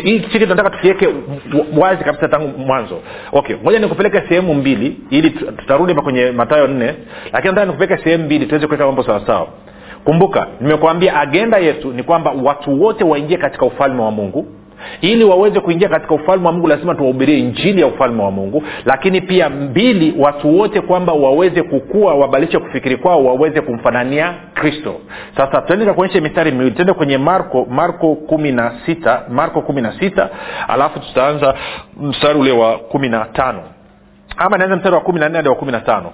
Hii 0.04 0.20
tunataka 0.20 0.70
tukiweke 0.70 1.08
wazi 1.78 2.04
kabisa 2.04 2.28
tangu 2.28 2.58
mwanzo. 2.58 3.00
Okay 3.32 3.56
moja 3.64 3.80
nikupeleke 3.80 4.22
sehemu 4.30 4.54
mbili 4.54 4.98
ili 5.10 5.30
tutarudi 5.30 5.94
kwenye 5.94 6.32
matayo 6.32 6.68
nne 6.68 6.86
lakini 7.34 7.54
nataka 7.54 7.66
nikupeleke 7.66 8.04
sehemu 8.04 8.24
mbili 8.24 8.46
tuweze 8.46 8.68
kuweka 8.68 8.86
mambo 8.86 9.04
sawasawa 9.04 9.48
kumbuka 10.04 10.48
nimekuambia 10.62 11.20
agenda 11.20 11.58
yetu 11.58 11.92
ni 11.94 12.04
kwamba 12.04 12.32
watu 12.44 12.82
wote 12.82 13.04
waingie 13.04 13.38
katika 13.38 13.66
ufalme 13.66 14.02
wa 14.02 14.12
mungu 14.12 14.48
ili 15.02 15.24
waweze 15.24 15.60
kuingia 15.60 15.90
katika 15.90 16.16
ufalme 16.16 16.46
wa 16.48 16.52
mungu 16.54 16.68
lazima 16.68 16.96
tuwahubirie 16.96 17.40
injili 17.40 17.82
ya 17.82 17.88
ufalme 17.88 18.24
wa 18.24 18.32
mungu. 18.32 18.64
Lakini 18.86 19.22
pia 19.22 19.50
mbili 19.50 20.16
watu 20.20 20.58
wote 20.58 20.82
kwamba 20.82 21.14
waweze 21.14 21.64
kukua 21.64 22.16
wabadilishe 22.16 22.60
kufikiri 22.60 22.98
kwao 22.98 23.26
waweze 23.26 23.62
kumfanania 23.62 24.34
kristo. 24.54 24.96
Sasa 25.38 25.62
tuende 25.62 25.86
kakuonyesha 25.86 26.22
mistari 26.22 26.52
miwili. 26.52 26.72
Tuende 26.72 26.94
kwenye 26.94 27.18
marko 27.18 27.66
marko 27.70 28.16
kumi 28.16 28.52
na 28.52 28.72
sita 28.86 29.22
marko 29.30 29.62
kumi 29.62 29.82
na 29.82 30.00
sita 30.00 30.30
alafu 30.68 31.00
tutaanza 31.00 31.54
mstari 32.02 32.40
ule 32.40 32.52
wa 32.52 32.78
kumi 32.78 33.10
na 33.10 33.26
tano. 33.26 33.62
Ama 34.38 34.58
naanza 34.58 34.76
mstari 34.76 34.96
wa 34.96 35.02
kumi 35.02 35.20
na 35.20 35.30
nne 35.30 35.38
hadi 35.38 35.50
wa 35.50 35.56
kumi 35.56 35.72
na 35.72 35.80
tano 35.80 36.12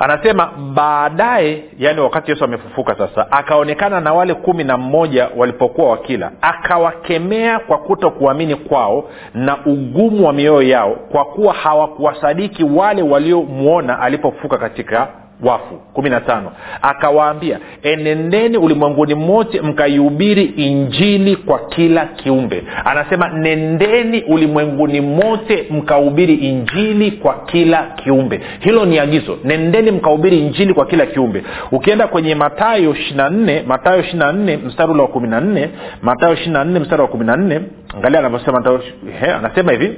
anasema 0.00 0.50
baadaye 0.74 1.64
yani 1.78 2.00
wakati 2.00 2.30
yesu 2.30 2.44
amefufuka 2.44 2.94
sasa 2.94 3.32
akaonekana 3.32 4.00
na 4.00 4.12
wale 4.14 4.34
kumi 4.34 4.64
na 4.64 4.76
mmoja 4.76 5.28
walipokuwa 5.36 5.90
wakila 5.90 6.32
akawakemea 6.40 7.58
kwa 7.58 7.78
kuto 7.78 8.10
kuamini 8.10 8.54
kwao 8.54 9.04
na 9.34 9.56
ugumu 9.66 10.26
wa 10.26 10.32
mioyo 10.32 10.62
yao 10.68 10.90
kwa 11.12 11.24
kuwa 11.24 11.54
hawakuwasadiki 11.54 12.64
wale 12.64 13.02
waliomwona 13.02 14.00
alipofufuka 14.00 14.58
katika 14.58 15.08
wafu 15.42 15.74
kumi 15.92 16.10
na 16.10 16.20
tano. 16.20 16.52
Akawaambia 16.82 17.58
enendeni 17.82 18.56
ulimwenguni 18.56 19.14
mote 19.14 19.60
mkaihubiri 19.60 20.44
injili 20.44 21.36
kwa 21.36 21.58
kila 21.58 22.06
kiumbe. 22.06 22.62
Anasema 22.84 23.28
nendeni 23.28 24.22
ulimwenguni 24.22 25.00
mote 25.00 25.66
mkahubiri 25.70 26.34
injili 26.34 27.10
kwa 27.10 27.34
kila 27.46 27.82
kiumbe. 27.82 28.40
Hilo 28.60 28.84
ni 28.84 28.98
agizo. 28.98 29.38
Nendeni 29.44 29.90
mkahubiri 29.90 30.38
injili 30.38 30.74
kwa 30.74 30.86
kila 30.86 31.06
kiumbe. 31.06 31.42
Ukienda 31.72 32.06
kwenye 32.06 32.34
matayo 32.34 32.90
ishinanne 32.94 33.62
matayo 33.66 34.00
ishirina 34.00 34.32
nne 34.32 34.56
mstari 34.56 34.92
ule 34.92 35.02
wa 35.02 35.08
kumi 35.08 35.28
na 35.28 35.40
nne 35.40 35.70
matayo 36.02 36.34
ishirina 36.34 36.64
nne 36.64 36.78
mstari 36.78 37.02
wa 37.02 37.08
kumi 37.08 37.24
na 37.24 37.36
nne 37.36 37.60
angalia 37.96 38.18
anavyosema 38.18 38.80
anasema 39.38 39.72
hivi 39.72 39.96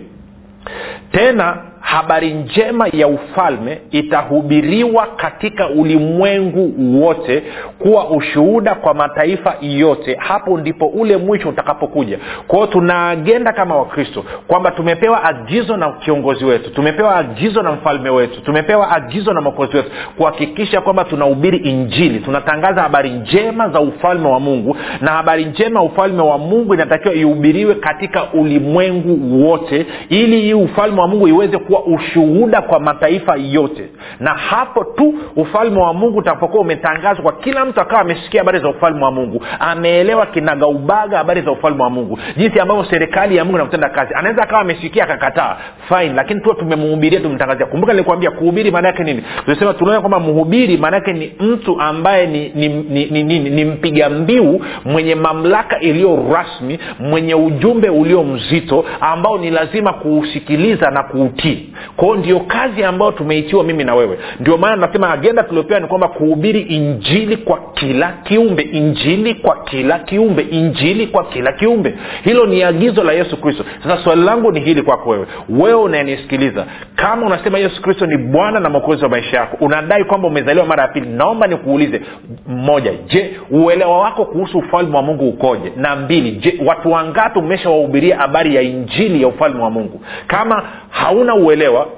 tena 1.13 1.57
habari 1.83 2.35
njema 2.35 2.89
ya 2.93 3.09
ufalme 3.09 3.79
itahubiriwa 3.91 5.07
katika 5.17 5.69
ulimwengu 5.69 6.73
wote 7.05 7.43
kuwa 7.79 8.11
ushuhuda 8.11 8.75
kwa 8.75 8.95
mataifa 8.95 9.55
yote. 9.61 10.15
Hapo 10.19 10.59
ndipo 10.59 10.87
ule 10.87 11.17
mwisho 11.17 11.49
utakapokuja. 11.49 12.19
Kwao 12.47 12.67
tuna 12.67 13.09
agenda 13.09 13.53
kama 13.53 13.77
wakristo 13.77 14.25
kwamba 14.47 14.71
tumepewa 14.71 15.25
agizo 15.25 15.77
na 15.77 15.93
kiongozi 15.93 16.45
wetu 16.45 16.71
tumepewa 16.71 17.17
agizo 17.17 17.63
na 17.63 17.73
mfalme 17.73 18.11
wetu 18.11 18.41
tumepewa 18.43 18.91
agizo 18.91 19.33
na 19.33 19.41
mokozi 19.41 19.77
wetu 19.77 19.91
kuhakikisha 20.17 20.81
kwamba 20.81 21.05
tunahubiri 21.05 21.59
injili 21.59 22.21
tunatangaza 22.21 22.83
habari 22.83 23.11
njema 23.11 23.69
za 23.69 23.81
ufalme 23.81 24.29
wa 24.29 24.41
mungu 24.41 24.77
na 25.01 25.11
habari 25.11 25.45
njema 25.45 25.81
ya 25.81 25.87
ufalme 25.87 26.23
wa 26.23 26.39
mungu 26.39 26.75
inatakiwa 26.75 27.15
ihubiriwe 27.15 27.75
katika 27.75 28.33
ulimwengu 28.33 29.47
wote 29.49 29.87
ili 30.09 30.41
hii 30.41 30.55
ufalme 30.55 31.01
wa 31.01 31.09
mungu 31.09 31.29
iweze 31.29 31.59
kuwa 31.73 31.85
ushuhuda 31.97 32.63
kwa 32.63 32.81
mataifa 32.81 33.37
yote. 33.37 33.83
Na 34.21 34.31
hapo 34.31 34.85
tu 34.85 35.15
ufalme 35.37 35.81
wa 35.81 35.95
mungu 35.95 36.19
utakapokuwa 36.19 36.61
umetangazwa 36.63 37.23
kwa 37.23 37.33
kila 37.33 37.65
mtu 37.65 37.81
akawa 37.81 38.01
amesikia 38.01 38.41
habari 38.41 38.59
za 38.59 38.69
ufalme 38.69 39.05
wa 39.05 39.11
mungu. 39.11 39.43
Ameelewa 39.61 40.27
kinagaubaga 40.27 41.19
habari 41.19 41.41
za 41.41 41.51
ufalme 41.53 41.83
wa 41.83 41.91
mungu. 41.91 42.19
Jinsi 42.37 42.61
ambavyo 42.61 42.85
serikali 42.85 43.37
ya 43.37 43.45
mungu 43.45 43.57
inakutenda 43.57 43.89
kazi. 43.89 44.15
Anaweza 44.15 44.43
akawa 44.43 44.61
amesikia 44.61 45.05
akakataa. 45.05 45.57
Fine 45.89 46.13
lakini 46.15 46.41
tuwa 46.41 46.55
tumemhubiria 46.55 47.21
tumemtangazia 47.21 47.67
kumbuka 47.67 47.93
nilikwambia 47.93 48.31
kuhubiri 48.31 48.71
maana 48.71 48.89
yake 48.89 49.05
nini? 49.05 49.25
Tulisema 49.45 49.75
tunaona 49.75 50.01
kwamba 50.01 50.21
mhubiri 50.21 50.77
maana 50.77 50.97
yake 50.97 51.13
ni 51.13 51.33
mtu 51.41 51.81
ambaye 51.81 52.27
ni, 52.27 52.49
ni, 52.55 52.69
ni, 52.69 53.05
ni, 53.11 53.23
ni, 53.25 53.39
ni 53.39 53.65
mpiga 53.65 54.11
mbiu 54.11 54.61
mwenye 54.85 55.15
mamlaka 55.15 55.81
iliyo 55.81 56.25
rasmi 56.35 56.79
mwenye 56.99 57.35
ujumbe 57.35 57.89
ulio 57.89 58.25
mzito 58.25 58.85
ambao 59.01 59.39
ni 59.39 59.51
lazima 59.51 59.93
kuusikiliza 59.93 60.91
na 60.91 61.03
kuutii 61.03 61.62
kwao 61.97 62.15
ndio 62.17 62.41
kazi 62.41 62.85
ambayo 62.85 63.13
tumeitiwa 63.13 63.65
mimi 63.65 63.85
na 63.85 63.95
wewe. 63.95 64.19
Ndio 64.41 64.57
maana 64.57 64.87
nasema 64.87 65.11
agenda 65.11 65.43
tuliopewa 65.43 65.81
ni 65.81 65.87
kwamba 65.87 66.09
kuhubiri 66.09 66.61
injili 66.61 67.37
kwa 67.37 67.61
kila 67.75 68.13
kiumbe 68.25 68.63
injili 68.63 69.35
kwa 69.35 69.57
kila 69.65 69.99
kiumbe 69.99 70.43
injili 70.43 71.07
kwa 71.07 71.25
kila 71.25 71.53
kiumbe. 71.53 71.95
Hilo 72.25 72.47
ni 72.47 72.63
agizo 72.63 73.05
la 73.05 73.13
yesu 73.13 73.37
kristo. 73.41 73.65
Sasa 73.83 74.05
swali 74.05 74.23
langu 74.23 74.53
ni 74.53 74.61
hili 74.61 74.83
kwako 74.83 75.11
wewe. 75.11 75.27
Wewe 75.49 75.75
unayenisikiliza 75.83 76.67
kama 76.97 77.27
unasema 77.27 77.59
yesu 77.59 77.83
kristo 77.83 78.07
ni 78.07 78.17
bwana 78.19 78.61
na 78.61 78.71
mwokozi 78.71 79.03
wa 79.05 79.11
maisha 79.11 79.37
yako 79.37 79.57
unadai 79.61 80.05
kwamba 80.05 80.29
umezaliwa 80.29 80.67
mara 80.67 80.83
ya 80.83 80.89
pili 80.89 81.09
naomba 81.09 81.47
nikuulize 81.47 82.01
moja. 82.47 82.93
Je 83.09 83.31
uelewa 83.51 83.99
wako 83.99 84.25
kuhusu 84.25 84.59
ufalme 84.59 84.97
wa 84.97 85.03
mungu 85.03 85.29
ukoje? 85.29 85.73
Na 85.77 85.97
mbili 85.97 86.31
je 86.31 86.59
watu 86.67 86.91
wangapi 86.93 87.39
umeshawahubiria 87.39 88.17
habari 88.19 88.55
ya 88.55 88.63
injili 88.63 89.23
ya 89.23 89.29
ufalme 89.29 89.63
wa 89.63 89.71
mungu? 89.71 90.01
Kama 90.27 90.63
hauna 90.91 91.35
uelewa 91.35 91.52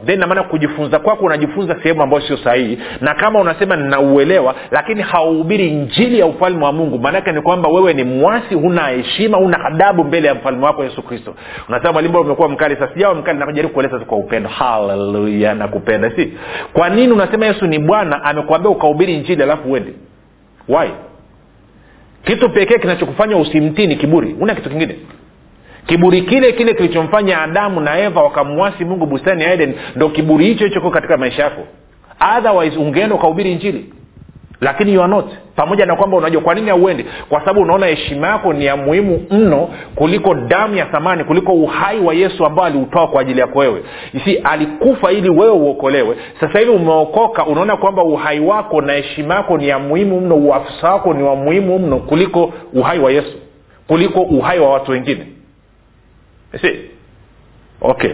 then 0.07 0.19
namaana 0.19 0.43
kujifunza 0.43 0.99
kwako 0.99 1.25
unajifunza 1.25 1.77
sehemu 1.83 2.03
ambayo 2.03 2.23
sio 2.23 2.37
sahihi. 2.37 2.79
Na 3.01 3.15
kama 3.15 3.41
unasema 3.41 3.77
ninauelewa 3.77 4.55
lakini 4.71 5.03
hauhubiri 5.03 5.71
njili 5.71 6.19
ya 6.19 6.27
ufalme 6.27 6.65
wa 6.65 6.73
mungu 6.73 6.99
maanake 6.99 7.33
ni 7.33 7.41
kwamba 7.41 7.69
wewe 7.69 7.93
ni 7.95 8.05
mwasi 8.05 8.55
huna 8.55 8.83
heshima 8.87 9.39
huna 9.39 9.65
adabu 9.65 10.05
mbele 10.05 10.29
ya 10.29 10.35
mfalme 10.35 10.67
wako 10.67 10.85
yesu 10.85 11.03
kristo. 11.03 11.35
Unasema 11.69 11.93
mwalimu 11.93 12.21
umekuwa 12.21 12.49
mkali 12.49 12.75
sasa 12.77 12.93
sijawa 12.93 13.15
mkali 13.15 13.39
nakujaribu 13.39 13.75
kueleza 13.75 13.99
kwa 13.99 14.19
upendo. 14.19 14.49
Haleluya 14.49 15.55
nakupenda. 15.55 16.11
Si 16.17 16.33
kwa 16.73 16.89
nini 16.89 17.13
unasema 17.13 17.47
yesu 17.47 17.67
ni 17.67 17.79
bwana 17.79 18.25
amekuambia 18.25 18.71
ukahubiri 18.71 19.17
njili 19.17 19.43
alafu 19.43 19.73
uende? 19.73 19.93
Why? 20.69 20.89
Kitu 22.25 22.51
pekee 22.51 22.79
kinachokufanya 22.79 23.37
usimtii 23.37 23.87
ni 23.87 23.97
kiburi. 23.97 24.37
Una 24.41 24.55
kitu 24.55 24.71
kingine 24.71 24.97
kiburi 25.87 26.23
kile 26.23 26.53
kile 26.53 26.75
kilichomfanya 26.75 27.43
adamu 27.43 27.81
na 27.81 27.99
eva 27.99 28.23
wakamwasi 28.23 28.85
mungu 28.85 29.07
bustani 29.07 29.43
ya 29.43 29.53
eden 29.53 29.75
ndo 29.97 30.09
kiburi 30.09 30.45
hicho 30.47 30.65
hicho 30.67 30.91
katika 30.91 31.17
maisha 31.17 31.43
yako. 31.43 31.61
Otherwise 32.39 32.79
ungeenda 32.79 33.15
ukahubiri 33.15 33.55
njili 33.55 33.95
lakini 34.61 34.95
you 34.95 35.01
are 35.03 35.11
not. 35.11 35.27
Pamoja 35.57 35.87
na 35.87 35.97
kwamba 35.97 36.17
unajua 36.17 36.43
kwa 36.43 36.55
nini 36.55 36.69
hauendi? 36.69 37.07
Kwa 37.29 37.41
sababu 37.41 37.61
unaona 37.61 37.87
heshima 37.87 38.27
yako 38.27 38.53
ni 38.53 38.65
ya 38.65 38.77
muhimu 38.77 39.27
mno 39.31 39.69
kuliko 39.95 40.35
damu 40.35 40.75
ya 40.77 40.85
thamani 40.87 41.25
kuliko 41.25 41.53
uhai 41.53 42.01
wa 42.01 42.15
yesu 42.15 42.47
ambao 42.47 42.65
aliutoa 42.65 43.07
kwa 43.09 43.21
ajili 43.21 43.41
yako 43.41 43.59
wewe. 43.59 43.83
Si 44.25 44.37
alikufa 44.37 45.13
ili 45.13 45.31
wewe 45.31 45.53
uokolewe. 45.53 46.17
Sasa 46.41 46.59
hivi 46.59 46.71
umeokoka 46.71 47.47
unaona 47.47 47.77
kwamba 47.77 48.05
uhai 48.05 48.41
wako 48.41 48.81
na 48.81 48.93
heshima 48.93 49.35
yako 49.35 49.59
ni 49.59 49.69
ya 49.69 49.79
muhimu 49.79 50.21
mno 50.21 50.37
uafisa 50.37 50.93
wako 50.93 51.15
ni 51.15 51.23
wa 51.23 51.37
muhimu 51.37 51.79
mno 51.79 51.97
kuliko 51.97 52.53
uhai 52.73 52.99
wa 52.99 53.13
yesu 53.13 53.37
kuliko 53.87 54.21
uhai 54.21 54.59
wa 54.61 54.71
watu 54.71 54.91
wengine 54.91 55.27
si 56.61 56.91
okay. 57.81 58.11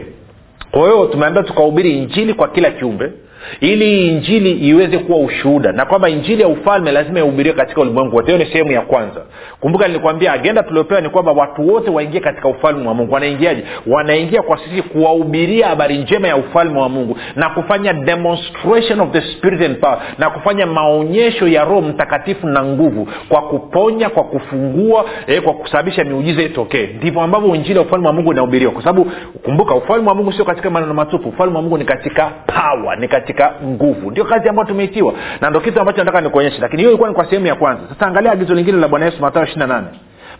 Kwa 0.71 0.81
hiyo 0.81 1.07
tumeambia 1.07 1.43
tukahubiri 1.43 1.99
injili 1.99 2.35
kwa 2.35 2.49
kila 2.49 2.71
kiumbe 2.71 3.13
ili 3.61 4.07
injili 4.09 4.51
iweze 4.53 4.99
kuwa 4.99 5.19
ushuhuda 5.19 5.73
na 5.73 5.85
kwamba 5.85 6.09
injili 6.09 6.43
ya 6.43 6.49
ufalme 6.49 6.93
lazima 6.93 7.19
ihubiriwe 7.19 7.55
katika 7.57 7.81
ulimwengu 7.81 8.17
wote. 8.17 8.33
Hiyo 8.33 8.45
ni 8.45 8.53
sehemu 8.53 8.73
ya 8.73 8.81
kwanza. 8.81 9.21
Kumbuka 9.61 9.87
nilikwambia 9.89 10.33
agenda 10.33 10.63
tuliopewa 10.63 11.01
ni 11.01 11.09
kwamba 11.09 11.33
watu 11.33 11.69
wote 11.69 11.91
waingie 11.91 12.21
katika 12.21 12.49
ufalme 12.49 12.89
wa 12.89 12.95
mungu. 12.95 13.15
Wanaingiaje? 13.15 13.63
Wanaingia 13.87 14.43
kwa 14.43 14.59
sisi 14.59 14.83
kuwahubiria 14.83 15.67
habari 15.69 15.99
njema 15.99 16.29
ya 16.29 16.37
ufalme 16.37 16.81
wa 16.81 16.89
mungu 16.89 17.17
na 17.37 17.49
kufanya 17.49 17.93
demonstration 17.93 19.01
of 19.01 19.11
the 19.11 19.21
spirit 19.21 19.63
and 19.63 19.77
power 19.81 19.99
na 20.19 20.31
kufanya 20.31 20.67
maonyesho 20.67 21.49
ya 21.49 21.65
roho 21.65 21.81
mtakatifu 21.81 22.47
na 22.47 22.65
nguvu 22.65 23.09
kwa 23.29 23.43
kuponya 23.43 24.09
kwa 24.09 24.25
kufungua 24.25 25.05
eh, 25.27 25.43
kwa 25.43 25.55
kusababisha 25.55 26.05
miujiza 26.05 26.43
itokee. 26.43 26.87
Ndivyo 26.87 27.21
ambavyo 27.23 27.55
injili 27.55 27.75
ya 27.79 27.85
ufalme 27.85 28.07
wa 28.07 28.13
mungu 28.13 28.33
inahubiriwa. 28.33 28.73
Kwa 28.73 28.83
sababu 28.83 29.11
kumbuka 29.45 29.75
ufalme 29.75 30.09
wa 30.09 30.15
mungu 30.15 30.33
sio 30.33 30.45
katika 30.45 30.71
maneno 30.71 30.95
matupu. 30.95 31.29
Ufalme 31.29 31.57
wa 31.57 31.63
mungu 31.63 31.79
ni 31.79 31.85
katika 31.85 32.27
power 32.47 32.99
ni 32.99 33.09
katika 33.09 33.30
nguvu. 33.65 34.11
Ndio 34.11 34.25
kazi 34.25 34.49
ambayo 34.49 34.69
tumeitiwa. 34.69 35.15
Na 35.41 35.51
ndo 35.51 35.61
kitu 35.61 35.81
ambacho 35.81 35.99
nataka 35.99 36.21
nikuonyeshe. 36.21 36.61
Lakini 36.61 36.79
hiyo 36.79 36.91
ilikuwa 36.91 37.09
ni 37.09 37.15
kwa 37.15 37.25
sehemu 37.25 37.47
ya 37.47 37.55
kwanza. 37.55 37.83
Sasa 37.89 38.07
angalia 38.07 38.33
agizo 38.33 38.55
lingine 38.55 38.79
la 38.79 38.89
bwana 38.89 39.05
yesu 39.07 39.21
matayo 39.23 39.45
ishiri 39.47 39.61
na 39.61 39.67
nane. 39.67 39.87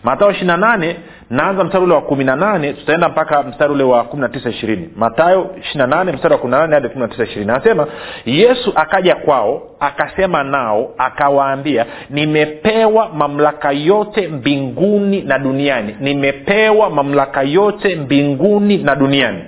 Matayo 0.03 0.31
ishiri 0.31 0.47
na 0.47 0.57
nane 0.57 0.95
naanza 1.29 1.63
mstari 1.63 1.83
ule 1.83 1.93
wa 1.93 2.01
kumi 2.01 2.23
na 2.23 2.35
nane 2.35 2.73
tutaenda 2.73 3.09
mpaka 3.09 3.43
mstari 3.43 3.73
ule 3.73 3.83
wa 3.83 4.03
kumi 4.03 4.21
na 4.21 4.29
tisa 4.29 4.49
ishirini. 4.49 4.89
Matayo 4.95 5.49
ishiri 5.59 5.77
na 5.79 5.87
nane 5.87 6.11
mstari 6.11 6.33
wa 6.33 6.39
kumi 6.39 6.51
na 6.51 6.57
nane 6.59 6.73
hadi 6.73 6.89
kumi 6.89 7.01
na 7.01 7.07
tisa 7.07 7.23
ishirini. 7.23 7.51
Anasema 7.51 7.87
yesu 8.25 8.71
akaja 8.75 9.15
kwao 9.15 9.61
akasema 9.81 10.43
nao 10.43 10.91
akawaambia 10.97 11.85
nimepewa 12.09 13.09
mamlaka 13.09 13.71
yote 13.71 14.27
mbinguni 14.27 15.21
na 15.21 15.39
duniani. 15.39 15.95
Nimepewa 15.99 16.89
mamlaka 16.89 17.41
yote 17.41 17.95
mbinguni 17.95 18.77
na 18.77 18.95
duniani. 18.95 19.39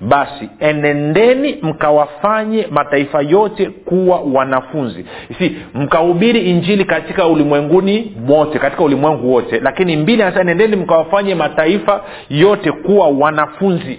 Basi 0.00 0.48
enendeni 0.60 1.58
mkawafanye 1.62 2.66
mataifa 2.70 3.22
yote 3.22 3.66
kuwa 3.66 4.20
wanafunzi. 4.20 5.04
Si 5.38 5.56
mkahubiri 5.74 6.40
injili 6.40 6.84
katika 6.84 7.26
ulimwenguni 7.26 8.16
mote 8.26 8.58
katika 8.58 8.82
ulimwengu 8.82 9.32
wote. 9.32 9.60
Lakini 9.60 9.96
mbili 9.96 10.22
anasema 10.22 10.42
enendeni 10.42 10.76
mkawafanye 10.76 11.34
mataifa 11.34 12.00
yote 12.30 12.72
kuwa 12.72 13.08
wanafunzi 13.08 13.98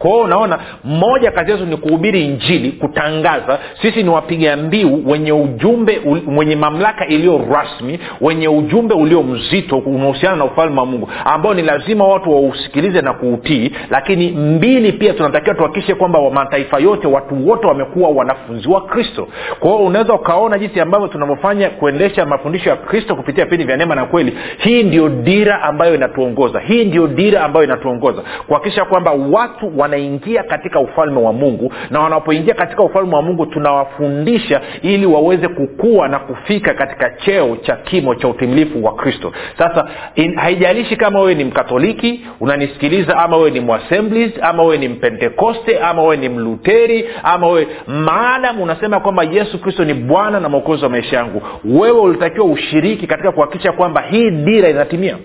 kwa 0.00 0.16
unaona 0.16 0.58
mmoja 0.84 1.30
kazi 1.30 1.50
yetu 1.50 1.66
ni 1.66 1.76
kuhubiri 1.76 2.24
injili 2.24 2.72
kutangaza. 2.72 3.58
Sisi 3.82 4.02
ni 4.02 4.08
wapiga 4.08 4.56
mbiu 4.56 5.02
wenye 5.10 5.32
ujumbe 5.32 6.00
mwenye 6.26 6.56
mamlaka 6.56 7.06
iliyo 7.06 7.44
rasmi 7.52 7.98
wenye 8.20 8.48
ujumbe 8.48 8.94
ulio 8.94 9.22
mzito 9.22 9.78
unahusiana 9.78 10.36
na 10.36 10.44
ufalme 10.44 10.80
wa 10.80 10.86
mungu 10.86 11.08
ambao 11.24 11.54
ni 11.54 11.62
lazima 11.62 12.04
watu 12.08 12.30
wausikilize 12.30 13.00
na 13.00 13.12
kuutii. 13.12 13.72
Lakini 13.90 14.30
mbili 14.30 14.92
pia 14.92 15.12
tunatakiwa 15.12 15.54
tuhakikishe 15.54 15.94
kwamba 15.94 16.30
mataifa 16.30 16.78
yote 16.78 17.06
watu 17.06 17.48
wote 17.48 17.66
wamekuwa 17.66 18.10
wanafunzi 18.10 18.68
wa 18.68 18.80
kristo. 18.80 19.28
Kwa 19.60 19.76
unaweza 19.76 20.14
ukaona 20.14 20.58
jinsi 20.58 20.80
ambavyo 20.80 21.08
tunavyofanya 21.08 21.70
kuendesha 21.70 22.26
mafundisho 22.26 22.70
ya 22.70 22.76
kristo 22.76 23.16
kupitia 23.16 23.44
vipindi 23.44 23.64
vya 23.64 23.76
neema 23.76 23.94
na 23.94 24.04
kweli. 24.06 24.38
Hii 24.58 24.82
ndio 24.82 25.08
dira 25.08 25.62
ambayo 25.62 25.94
inatuongoza. 25.94 26.60
Hii 26.60 26.84
ndio 26.84 27.06
dira 27.06 27.44
ambayo 27.44 27.64
inatuongoza. 27.64 28.22
Kuhakikisha 28.46 28.84
kwamba 28.84 29.12
watu 29.12 29.78
wanaingia 29.94 30.42
katika 30.42 30.80
ufalme 30.80 31.20
wa 31.20 31.32
mungu. 31.32 31.72
Na 31.90 32.00
wanapoingia 32.00 32.54
katika 32.54 32.82
ufalme 32.82 33.14
wa 33.16 33.22
mungu 33.22 33.46
tunawafundisha 33.46 34.60
ili 34.82 35.06
waweze 35.06 35.48
kukua 35.48 36.08
na 36.08 36.18
kufika 36.18 36.74
katika 36.74 37.10
cheo 37.10 37.56
cha 37.56 37.76
kimo 37.76 38.14
cha 38.14 38.28
utimilifu 38.28 38.84
wa 38.84 38.94
kristo. 38.94 39.32
Sasa 39.58 39.88
in, 40.14 40.36
haijalishi 40.36 40.96
kama 40.96 41.20
wewe 41.20 41.34
ni 41.34 41.44
mkatoliki 41.44 42.20
unanisikiliza 42.40 43.16
ama 43.18 43.36
wewe 43.36 43.50
ni 43.50 43.60
mwassemblies 43.60 44.32
ama 44.42 44.62
wewe 44.62 44.78
ni 44.78 44.88
mpentekoste 44.88 45.78
ama 45.78 46.02
wewe 46.02 46.16
ni 46.16 46.28
mluteri 46.28 47.08
ama 47.22 47.46
wewe 47.46 47.68
maadamu 47.86 48.62
unasema 48.62 49.00
kwamba 49.00 49.22
yesu 49.24 49.60
kristo 49.60 49.84
ni 49.84 49.94
bwana 49.94 50.40
na 50.40 50.48
mwokozi 50.48 50.84
wa 50.84 50.90
maisha 50.90 51.16
yangu 51.16 51.42
wewe 51.64 52.00
ulitakiwa 52.00 52.46
ushiriki 52.46 53.06
katika 53.06 53.32
kuhakikisha 53.32 53.72
kwamba 53.72 54.00
hii 54.00 54.30
dira 54.30 54.68
inatimia 54.68 55.16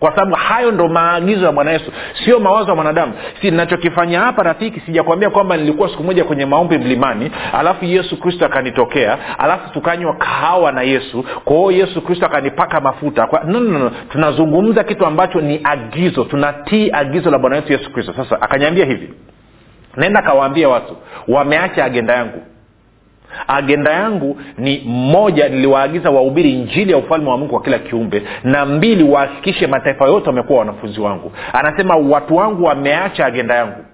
kwa 0.00 0.10
sababu 0.10 0.34
hayo 0.34 0.72
ndo 0.72 0.88
maagizo 0.88 1.46
ya 1.46 1.52
bwana 1.52 1.70
yesu. 1.70 1.92
Sio 2.24 2.40
mawazo 2.40 2.68
ya 2.68 2.74
mwanadamu. 2.74 3.12
Si 3.40 3.50
nachokifanya 3.50 4.20
hapa 4.20 4.42
rafiki 4.42 4.80
sijakwambia 4.80 5.30
kwamba 5.30 5.56
nilikuwa 5.56 5.88
siku 5.88 6.02
moja 6.04 6.24
kwenye 6.24 6.46
maombi 6.46 6.78
mlimani 6.78 7.30
alafu 7.52 7.84
yesu 7.84 8.20
kristo 8.20 8.46
akanitokea 8.46 9.38
alafu 9.38 9.72
tukanywa 9.72 10.14
kahawa 10.16 10.72
na 10.72 10.82
yesu. 10.82 11.24
Kwao 11.44 11.72
yesu 11.72 12.02
kristo 12.02 12.26
akanipaka 12.26 12.80
mafuta. 12.80 13.26
Kwa, 13.26 13.44
no, 13.44 13.60
no, 13.60 13.78
no. 13.78 13.90
tunazungumza 14.08 14.84
kitu 14.84 15.06
ambacho 15.06 15.40
ni 15.40 15.60
agizo. 15.64 16.24
Tunatii 16.24 16.90
agizo 16.92 17.30
la 17.30 17.38
bwana 17.38 17.56
wetu 17.56 17.72
yesu 17.72 17.92
kristo. 17.92 18.12
Sasa 18.16 18.42
akanyambia 18.42 18.84
hivi. 18.84 19.14
Naenda 19.96 20.22
kawaambia 20.22 20.68
watu 20.68 20.96
wameacha 21.28 21.84
agenda 21.84 22.14
yangu 22.14 22.42
agenda 23.48 23.92
yangu 23.92 24.40
ni 24.58 24.82
moja 24.86 25.48
niliwaagiza 25.48 26.10
wahubiri 26.10 26.52
njili 26.52 26.92
ya 26.92 26.98
ufalme 26.98 27.30
wa 27.30 27.38
mungu 27.38 27.52
kwa 27.52 27.62
kila 27.62 27.78
kiumbe 27.78 28.22
na 28.44 28.66
mbili 28.66 29.04
wahakikishe 29.04 29.66
mataifa 29.66 30.04
yote 30.06 30.26
wamekuwa 30.26 30.58
wanafunzi 30.58 31.00
wangu. 31.00 31.32
Anasema 31.52 31.96
watu 31.96 32.36
wangu 32.36 32.64
wameacha 32.64 33.26
agenda 33.26 33.54
yangu. 33.54 33.84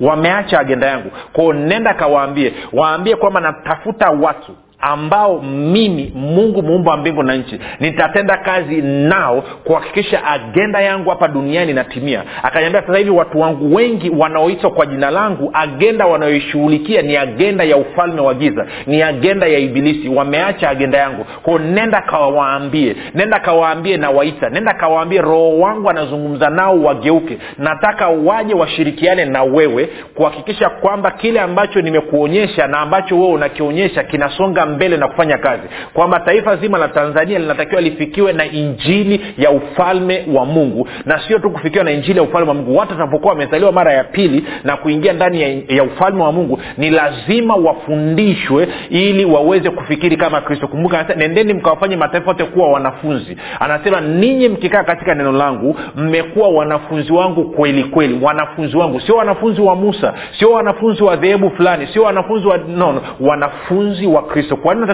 Wameacha 0.00 0.60
agenda 0.60 0.86
yangu. 0.86 1.10
Kwao 1.32 1.52
nenda 1.52 1.94
kawaambie 1.94 2.52
waambie 2.72 3.16
kwamba 3.16 3.40
natafuta 3.40 4.10
watu 4.10 4.52
ambao 4.80 5.40
mimi 5.42 6.12
mungu 6.14 6.62
muumba 6.62 6.90
wa 6.90 6.96
mbingu 6.96 7.22
na 7.22 7.34
nchi 7.34 7.60
nitatenda 7.80 8.36
kazi 8.36 8.82
nao 8.82 9.42
kuhakikisha 9.64 10.24
agenda 10.24 10.80
yangu 10.80 11.10
hapa 11.10 11.28
duniani 11.28 11.70
inatimia. 11.70 12.22
Akaniambia 12.42 12.80
sasa 12.82 12.98
hivi 12.98 13.10
watu 13.10 13.40
wangu 13.40 13.74
wengi 13.74 14.10
wanaoitwa 14.10 14.70
kwa 14.70 14.86
jina 14.86 15.10
langu 15.10 15.50
agenda 15.52 16.06
wanayoishughulikia 16.06 17.02
ni 17.02 17.16
agenda 17.16 17.64
ya 17.64 17.76
ufalme 17.76 18.20
wa 18.20 18.34
giza 18.34 18.66
ni 18.86 19.02
agenda 19.02 19.46
ya 19.46 19.58
ibilisi. 19.58 20.08
Wameacha 20.08 20.70
agenda 20.70 20.98
yangu. 20.98 21.24
Kwao 21.42 21.58
nenda 21.58 22.00
kawaambie 22.00 22.96
nenda 23.14 23.38
kawaambie 23.38 23.96
na 23.96 24.10
waita 24.10 24.50
nenda 24.50 24.74
kawaambie 24.74 25.20
roho 25.20 25.58
wangu 25.58 25.90
anazungumza 25.90 26.50
nao 26.50 26.82
wageuke. 26.82 27.38
Nataka 27.58 28.08
waje 28.08 28.54
washirikiane 28.54 29.24
na 29.24 29.42
wewe 29.42 29.88
kuhakikisha 30.14 30.68
kwamba 30.70 31.10
kile 31.10 31.40
ambacho 31.40 31.80
nimekuonyesha 31.80 32.66
na 32.66 32.78
ambacho 32.78 33.18
wewe 33.20 33.32
unakionyesha 33.32 34.02
kinasonga 34.02 34.67
mbele 34.68 34.96
na 34.96 35.08
kufanya 35.08 35.38
kazi. 35.38 35.62
Kwamba 35.94 36.20
taifa 36.20 36.56
zima 36.56 36.78
la 36.78 36.88
tanzania 36.88 37.38
linatakiwa 37.38 37.80
lifikiwe 37.80 38.32
na 38.32 38.44
injili 38.46 39.20
ya 39.38 39.50
ufalme 39.50 40.24
wa 40.34 40.44
mungu. 40.44 40.88
Na 41.04 41.20
sio 41.28 41.38
tu 41.38 41.50
kufikiwa 41.50 41.84
na 41.84 41.90
injili 41.90 42.16
ya 42.18 42.22
ufalme 42.22 42.48
wa 42.48 42.54
mungu. 42.54 42.76
Watu 42.76 42.92
wanapokuwa 42.92 43.32
wamezaliwa 43.32 43.72
mara 43.72 43.92
ya 43.92 44.04
pili 44.04 44.44
na 44.64 44.76
kuingia 44.76 45.12
ndani 45.12 45.42
ya, 45.42 45.48
ya 45.76 45.82
ufalme 45.84 46.22
wa 46.22 46.32
mungu 46.32 46.60
ni 46.78 46.90
lazima 46.90 47.54
wafundishwe 47.54 48.68
ili 48.90 49.24
waweze 49.24 49.70
kufikiri 49.70 50.16
kama 50.16 50.40
kristo. 50.40 50.68
Kumbuka 50.68 51.06
nendeni 51.16 51.54
mkawafanye 51.54 51.96
mataifa 51.96 52.28
yote 52.30 52.44
kuwa 52.44 52.68
wanafunzi. 52.68 53.36
Anasema 53.60 54.00
ninyi 54.00 54.48
mkikaa 54.48 54.84
katika 54.84 55.14
neno 55.14 55.32
langu 55.32 55.76
mmekuwa 55.96 56.48
wanafunzi 56.48 57.12
wangu 57.12 57.44
kweli 57.44 57.84
kweli. 57.84 58.18
Wanafunzi 58.22 58.76
wangu. 58.76 59.00
Sio 59.00 59.16
wanafunzi 59.16 59.60
wa 59.60 59.76
musa 59.76 60.14
sio 60.38 60.50
wanafunzi 60.50 61.02
wa 61.04 61.16
dhehebu 61.16 61.50
fulani 61.50 61.86
sio 61.92 62.02
wanafunzi 62.02 62.46
wa 62.48 62.58
no, 62.58 63.00
wanafunzi 63.20 64.06
wa 64.06 64.22
kristo 64.22 64.56
kwa 64.58 64.74
nini 64.74 64.86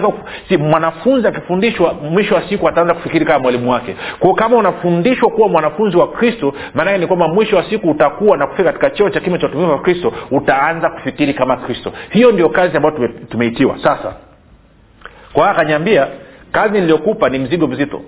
mwanafunzi 0.57 1.27
akifundishwa 1.27 1.93
mwisho 1.93 2.35
wa 2.35 2.49
siku 2.49 2.67
ataanza 2.69 2.93
kufikiri 2.93 3.25
kama 3.25 3.39
mwalimu 3.39 3.71
wake? 3.71 3.95
Kwao 4.19 4.33
kama 4.33 4.57
unafundishwa 4.57 5.29
kuwa 5.29 5.49
mwanafunzi 5.49 5.97
wa 5.97 6.07
kristo 6.11 6.53
maanake 6.73 6.97
ni 6.97 7.07
kwamba 7.07 7.27
mwisho 7.27 7.55
wa 7.55 7.63
siku 7.69 7.89
utakuwa 7.89 8.37
na 8.37 8.47
kufika 8.47 8.71
katika 8.71 8.89
cheo 8.89 9.09
cha 9.09 9.19
kimo 9.19 9.37
cha 9.37 9.47
utumivu 9.47 9.71
wa 9.71 9.79
kristo 9.81 10.13
utaanza 10.31 10.89
kufikiri 10.89 11.33
kama 11.33 11.57
kristo. 11.57 11.91
Hiyo 12.09 12.31
ndio 12.31 12.49
kazi 12.49 12.77
ambayo 12.77 12.95
tume, 12.95 13.07
tumeitiwa. 13.07 13.77
Sasa 13.83 14.15
kwa 15.33 15.49
akanyambia 15.49 16.07
kazi 16.51 16.79
niliyokupa 16.79 17.29
ni 17.29 17.39
mzigo 17.39 17.67
mzito 17.67 18.01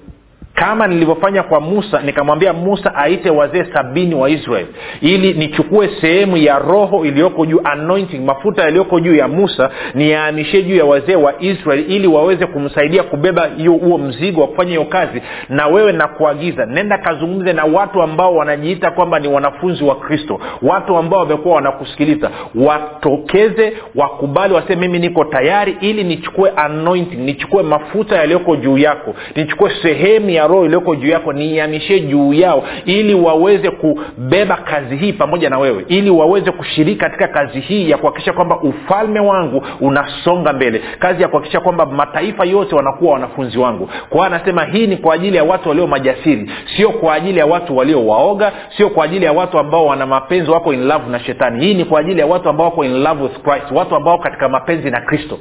kama 0.59 0.87
nilivyofanya 0.87 1.43
kwa 1.43 1.59
musa 1.61 2.01
nikamwambia 2.01 2.53
musa 2.53 2.95
aite 2.95 3.29
wazee 3.29 3.65
sabini 3.73 4.15
wa 4.15 4.29
israeli 4.29 4.67
ili 5.01 5.33
nichukue 5.33 5.89
sehemu 6.01 6.37
ya 6.37 6.59
roho 6.59 7.05
iliyoko 7.05 7.45
juu 7.45 7.61
anointing 7.63 8.19
mafuta 8.25 8.61
yaliyoko 8.63 8.99
juu 8.99 9.15
ya 9.15 9.27
musa 9.27 9.69
niyaamishe 9.95 10.63
juu 10.63 10.75
ya 10.75 10.85
wazee 10.85 11.15
wa 11.15 11.33
israeli 11.39 11.83
ili 11.95 12.07
waweze 12.07 12.45
kumsaidia 12.45 13.03
kubeba 13.03 13.49
huo 13.81 13.97
mzigo 13.97 14.41
wa 14.41 14.47
kufanya 14.47 14.69
hiyo 14.69 14.85
kazi. 14.85 15.21
Na 15.49 15.67
wewe 15.67 15.91
nakuagiza 15.91 16.65
nenda 16.65 16.97
kazungumze 16.97 17.53
na 17.53 17.65
watu 17.65 18.01
ambao 18.01 18.35
wanajiita 18.35 18.91
kwamba 18.91 19.19
ni 19.19 19.27
wanafunzi 19.27 19.83
wa 19.83 19.95
kristo 19.95 20.39
watu 20.61 20.97
ambao 20.97 21.19
wamekuwa 21.19 21.55
wanakusikiliza. 21.55 22.31
Watokeze 22.55 23.73
wakubali 23.95 24.53
waseme 24.53 24.87
mimi 24.87 24.99
niko 24.99 25.25
tayari 25.25 25.77
ili 25.81 26.03
nichukue 26.03 26.49
anointing 26.55 27.17
nichukue 27.17 27.63
mafuta 27.63 28.15
yaliyoko 28.15 28.55
juu 28.55 28.77
yako 28.77 29.15
nichukue 29.35 29.71
sehemu 29.81 30.29
ya 30.29 30.46
roho 30.47 30.65
iliyoko 30.65 30.95
juu 30.95 31.07
yako 31.09 31.33
niihamishie 31.33 31.99
juu 31.99 32.33
yao 32.33 32.63
ili 32.85 33.13
waweze 33.13 33.69
kubeba 33.71 34.55
kazi 34.55 34.95
hii 34.97 35.13
pamoja 35.13 35.49
na 35.49 35.59
wewe 35.59 35.85
ili 35.87 36.09
waweze 36.09 36.51
kushiriki 36.51 36.99
katika 36.99 37.27
kazi 37.27 37.59
hii 37.59 37.89
ya 37.89 37.97
kuhakikisha 37.97 38.33
kwamba 38.33 38.59
ufalme 38.59 39.19
wangu 39.19 39.63
unasonga 39.81 40.53
mbele 40.53 40.81
kazi 40.99 41.21
ya 41.21 41.27
kuhakikisha 41.27 41.59
kwamba 41.59 41.85
mataifa 41.85 42.45
yote 42.45 42.75
wanakuwa 42.75 43.13
wanafunzi 43.13 43.57
wangu. 43.59 43.89
Kwa 44.09 44.11
hiyo 44.11 44.23
anasema 44.35 44.63
hii 44.65 44.87
ni 44.87 44.97
kwa 44.97 45.15
ajili 45.15 45.37
ya 45.37 45.43
watu 45.43 45.69
walio 45.69 45.87
majasiri 45.87 46.51
sio 46.77 46.89
kwa 46.89 47.13
ajili 47.13 47.39
ya 47.39 47.45
watu 47.45 47.77
walio 47.77 48.07
waoga 48.07 48.51
sio 48.77 48.89
kwa 48.89 49.05
ajili 49.05 49.25
ya 49.25 49.31
watu 49.33 49.59
ambao 49.59 49.85
wana 49.85 50.05
mapenzi 50.05 50.51
wako 50.51 50.73
in 50.73 50.87
love 50.87 51.09
na 51.11 51.19
shetani. 51.19 51.65
Hii 51.65 51.73
ni 51.73 51.85
kwa 51.85 51.99
ajili 51.99 52.19
ya 52.19 52.25
watu 52.25 52.49
ambao 52.49 52.65
wako 52.65 52.85
in 52.85 53.03
love 53.03 53.23
with 53.23 53.41
christ 53.43 53.71
watu 53.71 53.95
ambao 53.95 54.17
katika 54.17 54.49
mapenzi 54.49 54.91
na 54.91 55.01
kristo 55.01 55.39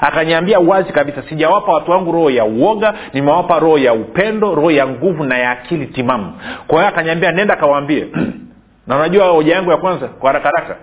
akaniambia 0.00 0.58
wazi 0.58 0.92
kabisa 0.92 1.22
sijawapa 1.28 1.72
watu 1.72 1.90
wangu 1.90 2.12
roho 2.12 2.30
ya 2.30 2.44
uoga 2.44 2.94
nimewapa 3.12 3.58
roho 3.58 3.78
ya 3.78 3.92
upendo 3.92 4.54
roho 4.54 4.70
ya 4.70 4.86
nguvu 4.86 5.24
na 5.24 5.38
ya 5.38 5.50
akili 5.50 5.86
timamu. 5.86 6.32
Kwa 6.66 6.78
hiyo 6.78 6.88
akaniambia 6.88 7.32
nenda 7.32 7.56
kawaambie 7.56 8.06
na 8.86 8.96
unajua 8.96 9.26
hoja 9.26 9.54
yangu 9.54 9.70
ya 9.70 9.76
kwanza 9.76 10.08
kwa 10.08 10.30
haraka 10.32 10.50
haraka. 10.54 10.76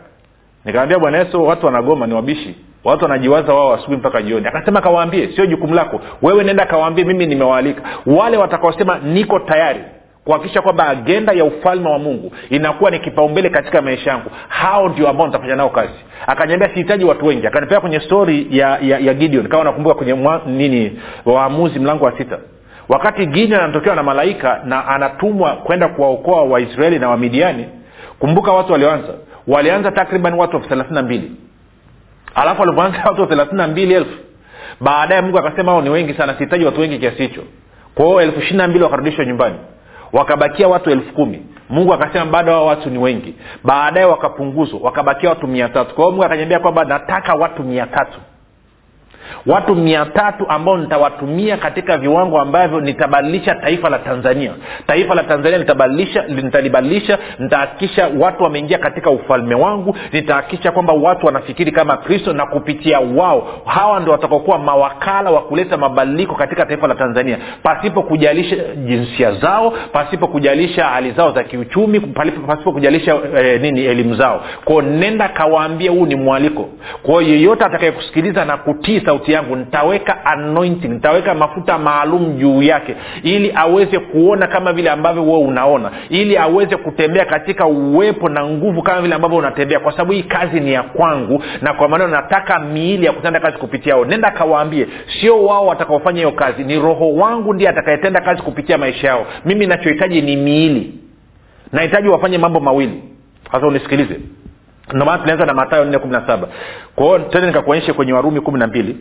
Nikamwambia 0.65 0.99
bwana 0.99 1.17
yesu 1.17 1.43
watu 1.43 1.65
wanagoma 1.65 2.07
ni 2.07 2.13
wabishi. 2.13 2.55
Watu 2.83 3.03
wanajiwaza 3.03 3.53
wao 3.53 3.73
asubuhi 3.73 3.97
mpaka 3.97 4.21
jioni. 4.21 4.47
Akasema 4.47 4.81
kawaambie 4.81 5.27
sio 5.35 5.45
jukumu 5.45 5.73
lako. 5.73 6.01
Wewe 6.21 6.43
nenda 6.43 6.65
kawaambie 6.65 7.05
mimi 7.05 7.25
nimewaalika. 7.25 7.81
Wale 8.05 8.37
watakaosema 8.37 8.97
niko 8.97 9.39
tayari 9.39 9.79
kuhakikisha 10.29 10.61
kwamba 10.61 10.87
agenda 10.87 11.33
ya 11.33 11.45
ufalme 11.45 11.89
wa 11.89 11.99
mungu 11.99 12.31
inakuwa 12.49 12.91
ni 12.91 12.99
kipaumbele 12.99 13.49
katika 13.49 13.81
maisha 13.81 14.09
yangu. 14.11 14.31
Hao 14.47 14.89
ndio 14.89 15.09
ambao 15.09 15.27
nitafanya 15.27 15.55
nao 15.55 15.69
kazi. 15.69 15.93
Akaniambia 16.27 16.69
sihitaji 16.69 17.05
watu 17.05 17.25
wengi. 17.25 17.47
Akanipea 17.47 17.79
kwenye 17.79 17.99
stori 17.99 18.47
ya, 18.51 18.77
ya, 18.81 18.99
ya 18.99 19.13
gideon. 19.13 19.47
Kama 19.47 19.63
nakumbuka 19.63 19.95
kwenye 19.95 20.13
mwa, 20.13 20.41
nini 20.45 20.99
waamuzi 21.25 21.79
mlango 21.79 22.05
wa 22.05 22.17
sita. 22.17 22.37
Wakati 22.89 23.25
gideon 23.25 23.61
anatokewa 23.63 23.95
na 23.95 24.03
malaika 24.03 24.61
na 24.65 24.87
anatumwa 24.87 25.55
kwenda 25.55 25.87
kuwaokoa 25.87 26.41
waisraeli 26.43 26.99
na 26.99 27.09
wamidiani 27.09 27.65
kumbuka 28.19 28.51
watu 28.51 28.71
walioanza. 28.71 29.13
Walianza 29.47 29.91
takriban 29.91 30.33
watu 30.33 30.55
elfu 30.57 30.69
thelathini 30.69 30.95
na 30.95 31.01
mbili. 31.01 31.31
Alafu 32.35 32.61
walivyoanza 32.61 33.03
watu 33.05 33.25
thelathini 33.25 33.57
na 33.57 33.67
mbili 33.67 33.93
elfu. 33.93 34.17
Baadaye 34.81 35.21
mungu 35.21 35.37
akasema 35.39 35.71
hao 35.71 35.81
ni 35.81 35.89
wengi 35.89 36.13
sana 36.13 36.33
sihitaji 36.33 36.65
watu 36.65 36.81
wengi 36.81 36.99
kiasi 36.99 37.21
hicho. 37.23 37.41
Kwao 37.95 38.21
elfu 38.21 38.39
ishiri 38.39 38.57
na 38.57 38.67
mbili 38.67 38.83
wakarudishwa 38.83 39.25
nyumbani 39.25 39.55
wakabakia 40.13 40.67
watu 40.67 40.89
elfu 40.91 41.13
kumi. 41.13 41.45
Mungu 41.69 41.93
akasema 41.93 42.25
bado 42.25 42.51
hao 42.51 42.65
watu 42.65 42.89
ni 42.89 42.97
wengi. 42.97 43.35
Baadaye 43.63 44.05
wakapunguzwa 44.05 44.79
wakabakia 44.83 45.29
watu 45.29 45.47
mia 45.47 45.69
tatu. 45.69 45.95
Kwa 45.95 46.03
hiyo 46.03 46.11
mungu 46.11 46.23
akanyambia 46.23 46.59
kwamba 46.59 46.85
nataka 46.85 47.33
watu 47.33 47.63
mia 47.63 47.85
tatu 47.87 48.19
watu 49.45 49.75
mia 49.75 50.05
tatu 50.05 50.45
ambao 50.49 50.77
nitawatumia 50.77 51.57
katika 51.57 51.97
viwango 51.97 52.41
ambavyo 52.41 52.81
nitabadilisha 52.81 53.55
taifa 53.55 53.89
la 53.89 53.99
tanzania. 53.99 54.51
Taifa 54.87 55.15
la 55.15 55.23
tanzania 55.23 55.57
nitabadilisha 55.57 56.23
nitalibadilisha 56.27 57.17
nitahakikisha 57.39 58.09
watu 58.19 58.43
wameingia 58.43 58.77
katika 58.77 59.09
ufalme 59.11 59.55
wangu 59.55 59.95
nitahakikisha 60.13 60.71
kwamba 60.71 60.93
watu 60.93 61.25
wanafikiri 61.25 61.71
kama 61.71 61.97
kristo 61.97 62.33
na 62.33 62.45
kupitia 62.45 62.99
wao 62.99 63.47
hawa 63.65 63.99
ndo 63.99 64.11
watakaokuwa 64.11 64.59
mawakala 64.59 65.31
wa 65.31 65.41
kuleta 65.41 65.77
mabadiliko 65.77 66.35
katika 66.35 66.65
taifa 66.65 66.87
la 66.87 66.95
tanzania. 66.95 67.37
Pasipo 67.63 68.03
kujalisha 68.03 68.55
jinsia 68.75 69.31
zao 69.31 69.73
pasipo 69.93 70.27
kujalisha 70.27 70.85
hali 70.85 71.11
zao 71.11 71.31
za 71.31 71.43
kiuchumi 71.43 71.99
pasipo 72.47 72.71
kujalisha 72.71 73.15
eh, 73.37 73.61
nini 73.61 73.85
elimu 73.85 74.15
zao. 74.15 74.41
Kwao 74.65 74.81
nenda 74.81 75.27
kawaambia 75.29 75.91
huu 75.91 76.05
ni 76.05 76.15
mwaliko. 76.15 76.69
Kwao 77.03 77.21
yeyote 77.21 77.65
atakayekusikiliza 77.65 78.45
na 78.45 78.57
kutii 78.57 79.01
yangu 79.27 79.55
nitaweka 79.55 80.25
anointing 80.25 80.88
nitaweka 80.88 81.34
mafuta 81.34 81.77
maalum 81.77 82.38
juu 82.38 82.62
yake 82.62 82.95
ili 83.23 83.51
aweze 83.55 83.99
kuona 83.99 84.47
kama 84.47 84.73
vile 84.73 84.89
ambavyo 84.89 85.23
wewe 85.23 85.38
unaona 85.38 85.91
ili 86.10 86.38
aweze 86.38 86.77
kutembea 86.77 87.25
katika 87.25 87.65
uwepo 87.65 88.29
na 88.29 88.45
nguvu 88.45 88.82
kama 88.84 89.01
vile 89.01 89.15
ambavyo 89.15 89.38
unatembea 89.38 89.79
kwa 89.79 89.91
sababu 89.91 90.12
hii 90.12 90.23
kazi 90.23 90.60
ni 90.60 90.73
ya 90.73 90.84
kwangu 90.84 91.43
na 91.62 91.73
kwa 91.73 91.88
maneno 91.89 92.10
nataka 92.10 92.60
miili 92.60 93.05
ya 93.05 93.12
kutenda 93.12 93.39
kazi 93.39 93.58
kupitia 93.58 93.95
o 93.97 94.05
nenda 94.05 94.32
kawaambie 94.32 94.88
sio 95.21 95.43
wao 95.45 95.67
watakaofanya 95.67 96.17
hiyo 96.17 96.32
kazi 96.32 96.63
ni 96.63 96.79
roho 96.79 97.13
wangu 97.13 97.53
ndiye 97.53 97.69
atakayetenda 97.69 98.21
kazi 98.21 98.41
kupitia 98.41 98.77
maisha 98.77 99.08
yao. 99.08 99.25
Mimi 99.45 99.65
nachohitaji 99.67 100.21
ni 100.21 100.36
miili. 100.36 100.93
Nahitaji 101.71 102.08
wafanye 102.08 102.38
mambo 102.38 102.60
mawili. 102.60 103.03
Sasa 103.51 103.67
unisikilize 103.67 104.19
ndio 104.93 105.17
tulianza 105.17 105.45
na 105.45 105.54
matayo 105.54 105.86
nne 105.86 105.97
kumi 105.99 106.13
na 106.13 106.28
saba. 106.28 106.47
Kwao 106.95 107.19
tende 107.19 107.47
nikakuonyeshe 107.47 107.93
kwenye 107.93 108.13
warumi 108.13 108.41
kumi 108.41 108.60
na 108.60 108.67
mbili 108.67 108.97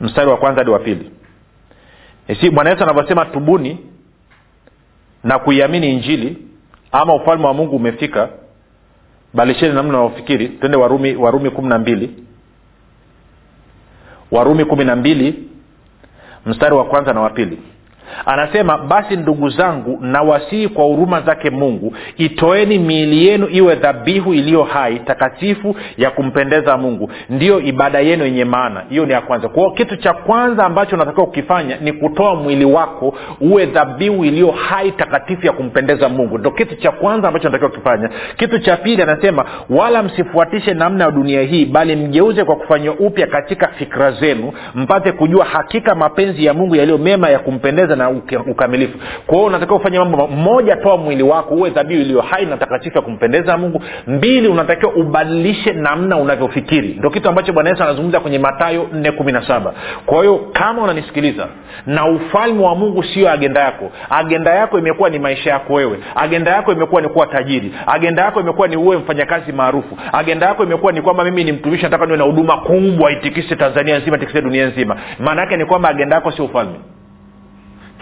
mstari 0.00 0.30
wa 0.30 0.36
kwanza 0.36 0.60
hadi 0.60 0.70
wa 0.70 0.78
pili. 0.78 1.10
Si 2.40 2.50
bwana 2.50 2.70
yesu 2.70 2.82
anavyosema 2.82 3.24
tubuni 3.24 3.78
na 5.24 5.38
kuiamini 5.38 5.92
injili 5.92 6.38
ama 6.92 7.14
ufalme 7.14 7.46
wa 7.46 7.54
mungu 7.54 7.76
umefika 7.76 8.28
balisheni 9.34 9.74
namna 9.74 9.92
naofikiri 9.92 10.48
twende 10.48 10.76
warumi 10.76 11.14
warumi 11.16 11.50
kumi 11.50 11.68
na 11.68 11.78
mbili. 11.78 12.24
Warumi 14.30 14.64
kumi 14.64 14.84
na 14.84 14.96
mbili 14.96 15.48
mstari 16.46 16.74
wa 16.74 16.84
kwanza 16.84 17.12
na 17.12 17.20
wa 17.20 17.30
pili 17.30 17.58
anasema 18.26 18.78
basi 18.78 19.16
ndugu 19.16 19.48
zangu 19.48 19.98
nawasihi 20.00 20.68
kwa 20.68 20.84
huruma 20.84 21.20
zake 21.20 21.50
mungu 21.50 21.94
itoeni 22.16 22.78
miili 22.78 23.26
yenu 23.26 23.48
iwe 23.50 23.74
dhabihu 23.74 24.34
iliyo 24.34 24.62
hai 24.62 24.98
takatifu 24.98 25.76
ya 25.98 26.10
kumpendeza 26.10 26.76
mungu. 26.76 27.10
Ndiyo 27.30 27.60
ibada 27.60 28.00
yenu 28.00 28.24
yenye 28.24 28.44
maana. 28.44 28.82
Hiyo 28.90 29.06
ni 29.06 29.12
ya 29.12 29.20
kwanza. 29.20 29.48
Kwao 29.48 29.70
kitu 29.70 29.96
cha 29.96 30.12
kwanza 30.12 30.64
ambacho 30.64 30.96
unatakiwa 30.96 31.26
kukifanya 31.26 31.76
ni 31.80 31.92
kutoa 31.92 32.34
mwili 32.34 32.64
wako 32.64 33.14
uwe 33.40 33.66
dhabihu 33.66 34.24
iliyo 34.24 34.50
hai 34.50 34.92
takatifu 34.92 35.46
ya 35.46 35.52
kumpendeza 35.52 36.08
mungu. 36.08 36.38
Ndo 36.38 36.50
kitu 36.50 36.76
cha 36.76 36.90
kwanza 36.90 37.28
ambacho 37.28 37.48
unatakiwa 37.48 37.70
kukifanya. 37.70 38.10
Kitu 38.36 38.58
cha 38.58 38.76
pili 38.76 39.02
anasema 39.02 39.44
wala 39.70 40.02
msifuatishe 40.02 40.74
namna 40.74 41.04
ya 41.04 41.10
dunia 41.10 41.42
hii 41.42 41.64
bali 41.66 41.96
mgeuze 41.96 42.44
kwa 42.44 42.56
kufanywa 42.56 42.94
upya 42.94 43.26
katika 43.26 43.68
fikra 43.68 44.10
zenu 44.12 44.52
mpate 44.74 45.12
kujua 45.12 45.44
hakika 45.44 45.94
mapenzi 45.94 46.44
ya 46.44 46.54
mungu 46.54 46.76
yaliyo 46.76 46.98
mema 46.98 47.28
ya 47.30 47.38
kumpendeza 47.38 47.96
na 48.02 48.40
ukamilifu. 48.50 48.98
Kwa 49.26 49.34
hiyo 49.36 49.46
unatakiwa 49.46 49.78
ufanye 49.78 49.98
mambo 49.98 50.26
moja 50.26 50.76
toa 50.76 50.96
mwili 50.96 51.22
wako 51.22 51.54
uwe 51.54 51.70
dhabihu 51.70 52.00
iliyo 52.00 52.20
hai 52.20 52.46
na 52.46 52.56
takatifu 52.56 52.96
ya 52.98 53.02
kumpendeza 53.02 53.56
mungu. 53.56 53.82
Mbili 54.06 54.48
unatakiwa 54.48 54.92
ubadilishe 54.92 55.72
namna 55.72 56.16
unavyofikiri. 56.16 56.88
Ndo 56.98 57.10
kitu 57.10 57.28
ambacho 57.28 57.52
bwana 57.52 57.70
yesu 57.70 57.82
anazungumza 57.82 58.20
kwenye 58.20 58.38
matayo 58.38 58.88
nne 58.92 59.10
kumi 59.12 59.32
na 59.32 59.46
saba. 59.46 59.74
Kwa 60.06 60.18
hiyo 60.20 60.38
kama 60.52 60.82
unanisikiliza 60.82 61.46
na 61.86 62.06
ufalme 62.06 62.64
wa 62.64 62.74
mungu 62.74 63.02
sio 63.04 63.30
agenda 63.30 63.60
yako. 63.60 63.90
Agenda 64.10 64.54
yako 64.54 64.78
imekuwa 64.78 65.10
ni 65.10 65.18
maisha 65.18 65.50
yako 65.50 65.72
wewe. 65.74 65.98
Agenda 66.14 66.50
yako 66.50 66.72
imekuwa 66.72 67.02
ni 67.02 67.08
kuwa 67.08 67.26
tajiri. 67.26 67.72
Agenda 67.86 68.22
yako 68.22 68.40
imekuwa 68.40 68.68
ni 68.68 68.76
uwe 68.76 68.96
mfanyakazi 68.96 69.52
maarufu. 69.52 69.98
Agenda 70.12 70.46
yako 70.46 70.64
imekuwa 70.64 70.92
ni 70.92 71.02
kwamba 71.02 71.24
mimi 71.24 71.44
ni 71.44 71.52
mtumishi 71.52 71.82
nataka 71.84 72.06
niwe 72.06 72.18
na 72.18 72.24
huduma 72.24 72.56
kubwa 72.56 73.12
itikise 73.12 73.56
tanzania 73.56 73.98
nzima 73.98 74.16
itikise 74.16 74.40
dunia 74.42 74.66
nzima. 74.66 74.96
Maana 75.18 75.40
yake 75.40 75.56
ni 75.56 75.64
kwamba 75.64 75.88
agenda 75.88 76.16
yako 76.16 76.30
sio 76.32 76.44
ufalme 76.44 76.74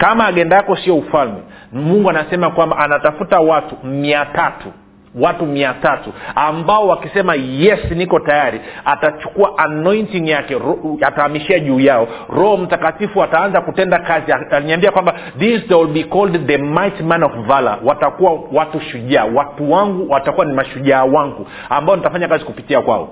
kama 0.01 0.25
agenda 0.25 0.55
yako 0.55 0.75
sio 0.75 0.95
ufalme 0.95 1.41
mungu 1.71 2.09
anasema 2.09 2.49
kwamba 2.51 2.77
anatafuta 2.77 3.39
watu 3.39 3.75
mia 3.83 4.25
tatu 4.25 4.67
watu 5.15 5.45
mia 5.45 5.73
tatu 5.73 6.13
ambao 6.35 6.87
wakisema 6.87 7.35
yes 7.35 7.79
niko 7.91 8.19
tayari 8.19 8.61
atachukua 8.85 9.57
anointing 9.57 10.29
yake 10.29 10.57
atahamishia 11.01 11.59
juu 11.59 11.79
yao. 11.79 12.07
Roho 12.29 12.57
mtakatifu 12.57 13.23
ataanza 13.23 13.61
kutenda 13.61 13.99
kazi 13.99 14.31
aliniambia 14.51 14.91
kwamba 14.91 15.13
this 15.39 15.67
they 15.67 15.77
will 15.77 15.93
be 15.93 16.03
called 16.03 16.47
the 16.47 16.57
might 16.57 17.01
man 17.01 17.23
of 17.23 17.31
valor. 17.47 17.79
Watakuwa 17.83 18.39
watu 18.51 18.79
shujaa 18.79 19.25
watu 19.25 19.71
wangu 19.71 20.11
watakuwa 20.11 20.45
ni 20.45 20.53
mashujaa 20.53 21.03
wangu 21.03 21.47
ambao 21.69 21.95
nitafanya 21.95 22.27
kazi 22.27 22.45
kupitia 22.45 22.81
kwao. 22.81 23.09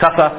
Sasa 0.00 0.30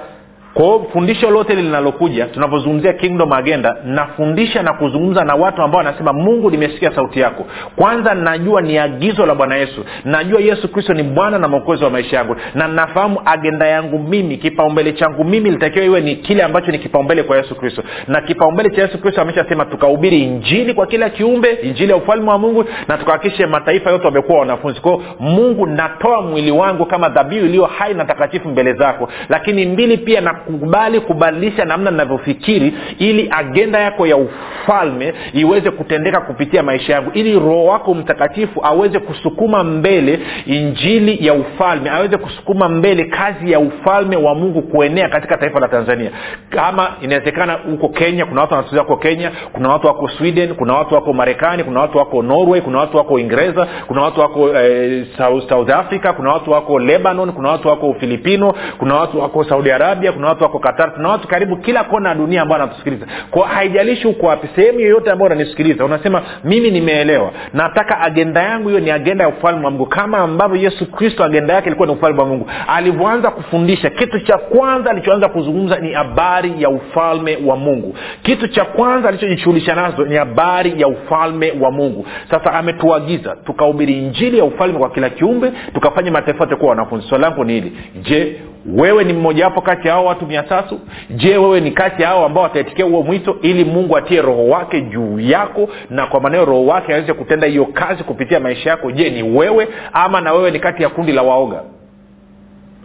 kwao 0.53 0.87
fundisho 0.93 1.29
lote 1.29 1.55
linalokuja 1.55 2.25
tunapozungumzia 2.25 2.93
kingdom 2.93 3.33
agenda 3.33 3.75
nafundisha 3.85 4.63
na 4.63 4.73
kuzungumza 4.73 5.23
na 5.23 5.35
watu 5.35 5.61
ambao 5.61 5.77
wanasema 5.77 6.13
mungu 6.13 6.51
nimesikia 6.51 6.91
sauti 6.95 7.19
yako. 7.19 7.45
Kwanza 7.75 8.13
najua 8.13 8.61
ni 8.61 8.77
agizo 8.77 9.25
la 9.25 9.35
bwana 9.35 9.55
yesu. 9.55 9.85
Najua 10.05 10.41
yesu 10.41 10.67
kristo 10.71 10.93
ni 10.93 11.03
bwana 11.03 11.39
na 11.39 11.47
mwokozi 11.47 11.83
wa 11.83 11.89
maisha 11.89 12.17
yangu. 12.17 12.35
Na 12.55 12.67
nafahamu 12.67 13.21
agenda 13.25 13.67
yangu 13.67 13.99
mimi 13.99 14.37
kipaumbele 14.37 14.93
changu 14.93 15.23
mimi 15.23 15.51
litakiwa 15.51 15.85
iwe 15.85 16.01
ni 16.01 16.15
kile 16.15 16.43
ambacho 16.43 16.71
ni 16.71 16.79
kipaumbele 16.79 17.23
kwa 17.23 17.37
yesu 17.37 17.55
kristo. 17.55 17.83
Na 18.07 18.21
kipaumbele 18.21 18.69
cha 18.69 18.81
yesu 18.81 18.97
kristo 18.97 19.21
ameshasema 19.21 19.65
tukahubiri 19.65 20.23
injili 20.23 20.73
kwa 20.73 20.87
kila 20.87 21.09
kiumbe 21.09 21.51
injili 21.51 21.91
ya 21.91 21.97
ufalme 21.97 22.29
wa 22.29 22.37
mungu 22.37 22.65
na 22.87 22.97
tukahakikishe 22.97 23.45
mataifa 23.45 23.89
yote 23.91 24.05
wamekuwa 24.05 24.39
wanafunzi. 24.39 24.81
Kwao 24.81 25.01
mungu 25.19 25.65
natoa 25.65 26.21
mwili 26.21 26.51
wangu 26.51 26.85
kama 26.85 27.09
dhabihu 27.09 27.45
iliyo 27.45 27.65
hai 27.65 27.93
na 27.93 28.05
takatifu 28.05 28.49
mbele 28.49 28.73
zako. 28.73 29.09
Lakini 29.29 29.65
mbili 29.65 29.97
pia 29.97 30.21
nakubali 30.39 30.99
kubadilisha 30.99 31.65
namna 31.65 31.91
ninavyofikiri 31.91 32.73
ili 32.99 33.27
agenda 33.31 33.79
yako 33.79 34.07
ya 34.07 34.17
ufalme 34.17 35.13
iweze 35.33 35.71
kutendeka 35.71 36.21
kupitia 36.21 36.63
maisha 36.63 36.93
yangu 36.93 37.11
ili 37.13 37.33
roho 37.33 37.65
wako 37.65 37.93
mtakatifu 37.93 38.65
aweze 38.65 38.99
kusukuma 38.99 39.63
mbele 39.63 40.19
injili 40.45 41.27
ya 41.27 41.33
ufalme 41.33 41.89
aweze 41.89 42.17
kusukuma 42.17 42.69
mbele 42.69 43.03
kazi 43.03 43.51
ya 43.51 43.59
ufalme 43.59 44.15
wa 44.15 44.35
mungu 44.35 44.61
kuenea 44.61 45.09
katika 45.09 45.37
taifa 45.37 45.59
la 45.59 45.67
tanzania. 45.67 46.11
Kama 46.49 46.91
inawezekana 47.01 47.53
huko 47.53 47.89
kenya 47.89 48.25
kuna 48.25 48.41
watu 48.41 48.53
wanasikiliza 48.53 48.83
huko 48.83 48.97
kenya 48.97 49.31
kuna 49.53 49.69
watu 49.69 49.87
wako 49.87 50.07
sweden 50.07 50.53
kuna 50.55 50.73
watu 50.73 50.95
wako 50.95 51.13
marekani 51.13 51.63
kuna 51.63 51.79
watu 51.79 51.97
wako 51.97 52.21
norway 52.23 52.61
kuna 52.61 52.79
watu 52.79 52.97
wako 52.97 53.13
uingereza 53.13 53.67
kuna 53.87 54.01
watu 54.01 54.19
wako 54.21 54.49
eh, 54.59 55.05
south, 55.17 55.49
south 55.49 55.69
africa 55.69 56.13
kuna 56.15 56.33
watu 56.33 56.51
wako 56.51 56.79
lebanon 56.79 57.31
kuna 57.31 57.49
watu 57.49 57.67
wako 57.67 57.89
ufilipino 57.89 58.53
kuna 58.77 58.95
watu 58.95 59.19
wako 59.19 59.43
saudi 59.43 59.71
arabia 59.71 60.11
kuna 60.11 60.27
watu 60.29 60.43
wako 60.43 60.59
qatar 60.59 60.93
tuna 60.95 61.09
watu 61.09 61.27
karibu 61.27 61.57
kila 61.57 61.83
kona 61.83 62.09
ya 62.09 62.15
dunia 62.15 62.41
ambao 62.41 62.59
wanatusikiliza. 62.59 63.05
Kwa 63.31 63.47
haijalishi 63.47 64.07
huko 64.07 64.25
wapi 64.25 64.47
sehemu 64.55 64.79
yoyote 64.79 65.11
ambao 65.11 65.25
unanisikiliza 65.25 65.85
unasema 65.85 66.21
mimi 66.43 66.71
nimeelewa. 66.71 67.31
Nataka 67.53 67.99
agenda 68.01 68.43
yangu 68.43 68.67
hiyo 68.69 68.79
ni 68.81 68.91
agenda 68.91 69.23
ya 69.23 69.29
ufalme 69.29 69.65
wa 69.65 69.71
mungu. 69.71 69.85
Kama 69.85 70.17
ambavyo 70.17 70.57
yesu 70.57 70.91
kristo 70.91 71.23
agenda 71.23 71.53
yake 71.53 71.67
ilikuwa 71.67 71.87
ni 71.87 71.93
ufalme 71.93 72.19
wa 72.21 72.25
mungu. 72.27 72.49
Alivyoanza 72.67 73.31
kufundisha 73.31 73.89
kitu 73.89 74.19
cha 74.19 74.37
kwanza 74.37 74.89
alichoanza 74.91 75.29
kuzungumza 75.29 75.79
ni 75.79 75.93
habari 75.93 76.53
ya 76.57 76.69
ufalme 76.69 77.37
wa 77.45 77.55
mungu. 77.57 77.95
Kitu 78.23 78.47
cha 78.47 78.65
kwanza 78.65 79.09
alichojishughulisha 79.09 79.75
nazo 79.75 80.05
ni 80.05 80.15
habari 80.15 80.81
ya 80.81 80.87
ufalme 80.87 81.53
wa 81.61 81.71
mungu. 81.71 82.05
Sasa 82.31 82.53
ametuagiza 82.53 83.35
tukahubiri 83.45 83.97
injili 83.97 84.37
ya 84.37 84.43
ufalme 84.43 84.79
kwa 84.79 84.89
kila 84.89 85.09
kiumbe 85.09 85.51
tukafanya 85.73 86.11
mataifa 86.11 86.45
kuwa 86.45 86.69
wanafunzi. 86.69 87.07
Swali 87.07 87.23
langu 87.23 87.43
ni 87.43 87.53
hili. 87.53 87.77
Je 88.01 88.39
wewe 88.65 89.03
ni 89.03 89.13
mmojawapo 89.13 89.61
kati 89.61 89.87
ya 89.87 89.93
hao 89.93 90.05
watu 90.05 90.25
mia 90.27 90.43
tatu? 90.43 90.79
Je 91.09 91.37
wewe 91.37 91.61
ni 91.61 91.71
kati 91.71 92.01
ya 92.01 92.07
hao 92.07 92.25
ambao 92.25 92.43
wataitikia 92.43 92.85
huo 92.85 93.03
mwito 93.03 93.37
ili 93.41 93.65
mungu 93.65 93.97
atie 93.97 94.21
roho 94.21 94.47
wake 94.47 94.81
juu 94.81 95.19
yako 95.19 95.69
na 95.89 96.07
kwa 96.07 96.19
maneo 96.21 96.45
roho 96.45 96.65
wake 96.65 96.93
aweze 96.93 97.13
kutenda 97.13 97.47
hiyo 97.47 97.65
kazi 97.65 98.03
kupitia 98.03 98.39
maisha 98.39 98.69
yako? 98.69 98.91
Je 98.91 99.09
ni 99.09 99.23
wewe 99.23 99.67
ama 99.93 100.21
na 100.21 100.33
wewe 100.33 100.51
ni 100.51 100.59
kati 100.59 100.83
ya 100.83 100.89
kundi 100.89 101.11
la 101.11 101.21
waoga? 101.21 101.61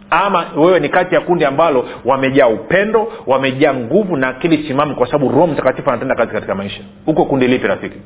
Ama 0.09 0.45
wewe 0.57 0.79
ni 0.79 0.89
kati 0.89 1.15
ya 1.15 1.21
kundi 1.21 1.45
ambalo 1.45 1.85
wamejaa 2.05 2.47
upendo 2.47 3.11
wamejaa 3.27 3.73
nguvu 3.73 4.17
na 4.17 4.27
akili 4.27 4.57
timamu 4.57 4.95
kwa 4.95 5.07
sababu 5.07 5.29
roho 5.31 5.47
mtakatifu 5.47 5.89
anatenda 5.89 6.15
kazi 6.15 6.31
katika 6.31 6.55
maisha? 6.55 6.81
Huko 7.05 7.25
kundi 7.25 7.47
lipi 7.47 7.67
rafiki 7.67 7.97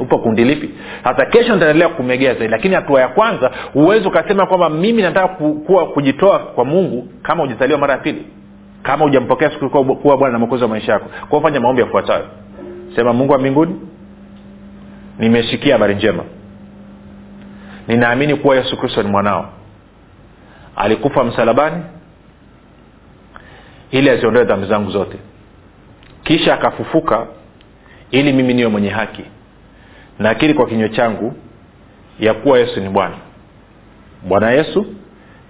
upo 0.00 0.18
kundi 0.18 0.44
lipi? 0.44 0.70
Sasa 1.04 1.26
kesho 1.26 1.54
nitaendelea 1.54 1.88
kumegea 1.88 2.34
zaidi 2.34 2.48
lakini 2.52 2.74
hatua 2.74 3.00
ya 3.00 3.08
kwanza 3.08 3.50
huwezi 3.72 4.08
ukasema 4.08 4.46
kwamba 4.46 4.70
mimi 4.70 5.02
nataka 5.02 5.28
ku, 5.28 5.54
kuwa 5.54 5.86
kujitoa 5.86 6.38
kwa 6.38 6.64
mungu 6.64 7.08
kama 7.22 7.42
hujazaliwa 7.42 7.78
mara 7.78 7.92
ya 7.92 7.98
pili 8.00 8.26
kama 8.82 9.04
hujampokea 9.04 9.50
siku 9.50 9.96
kuwa 9.96 10.16
bwana 10.16 10.32
na 10.32 10.38
mwokozi 10.38 10.62
wa 10.62 10.68
maisha 10.68 10.92
yako. 10.92 11.10
Kwao 11.28 11.42
fanya 11.42 11.60
maombi 11.60 11.80
yafuatayo. 11.82 12.24
Sema 12.96 13.12
mungu 13.12 13.32
wa 13.32 13.38
mbinguni 13.38 13.80
nimesikia 15.18 15.72
habari 15.72 15.94
njema. 15.94 16.24
Ninaamini 17.88 18.34
kuwa 18.34 18.56
yesu 18.56 18.76
kristo 18.76 19.02
ni 19.02 19.08
mwanao. 19.08 19.48
Alikufa 20.76 21.24
msalabani 21.24 21.82
ili 23.90 24.10
aziondoe 24.10 24.44
dhambi 24.44 24.66
zangu 24.66 24.90
zote. 24.90 25.16
Kisha 26.22 26.54
akafufuka 26.54 27.26
ili 28.10 28.32
mimi 28.32 28.54
niwe 28.54 28.68
mwenye 28.70 28.88
haki 28.88 29.24
nakiri 30.18 30.54
kwa 30.54 30.66
kinywa 30.66 30.88
changu 30.88 31.34
ya 32.20 32.34
kuwa 32.34 32.58
yesu 32.58 32.80
ni 32.80 32.88
bwana. 32.88 33.14
Bwana 34.28 34.50
yesu 34.50 34.86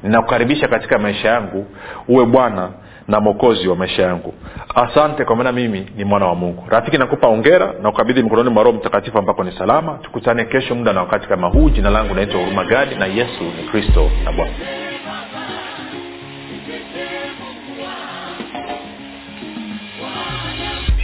ninakukaribisha 0.03 0.68
katika 0.68 0.98
maisha 0.98 1.29
yangu 1.29 1.66
uwe 2.09 2.27
bwana 2.27 2.70
na 3.09 3.20
mwokozi 3.20 3.68
wa 3.68 3.77
maisha 3.77 4.03
yangu. 4.03 4.35
Asante 4.74 5.24
kwa 5.24 5.37
maana 5.37 5.53
mimi 5.53 5.87
ni 5.96 6.05
mwana 6.05 6.27
wa 6.27 6.35
mungu. 6.35 6.64
Rafiki 6.68 6.98
nakupa 6.98 7.29
ongera 7.29 7.74
na 7.83 7.88
ukabidhi 7.88 8.22
mikononi 8.22 8.50
mwa 8.50 8.62
roho 8.64 8.77
mtakatifu 8.77 9.18
ambako 9.18 9.44
ni 9.44 9.53
salama. 9.53 9.98
Tukutane 10.03 10.44
kesho 10.44 10.74
muda 10.74 10.92
na 10.92 11.00
wakati 11.00 11.29
kama 11.29 11.48
huu. 11.48 11.70
Jina 11.70 11.90
langu 11.90 12.14
naitwa 12.14 12.40
huruma 12.40 12.64
gadi 12.64 12.94
na 12.94 13.07
yesu 13.07 13.44
ni 13.44 13.68
kristo 13.70 14.11
na 14.24 14.33
bwana 14.33 14.53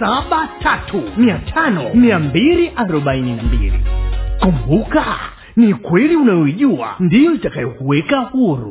saba 0.00 0.48
tatu 0.62 1.02
mia 1.16 1.38
tano 1.38 1.94
mia 1.94 2.18
mbili 2.18 2.72
arobaini 2.76 3.34
na 3.36 3.42
mbili. 3.42 3.80
Kumbuka 4.40 5.04
ni 5.56 5.74
kweli 5.74 6.16
unayoijua 6.16 6.96
ndiyo 7.00 7.34
itakayokuweka 7.34 8.18
huru, 8.20 8.70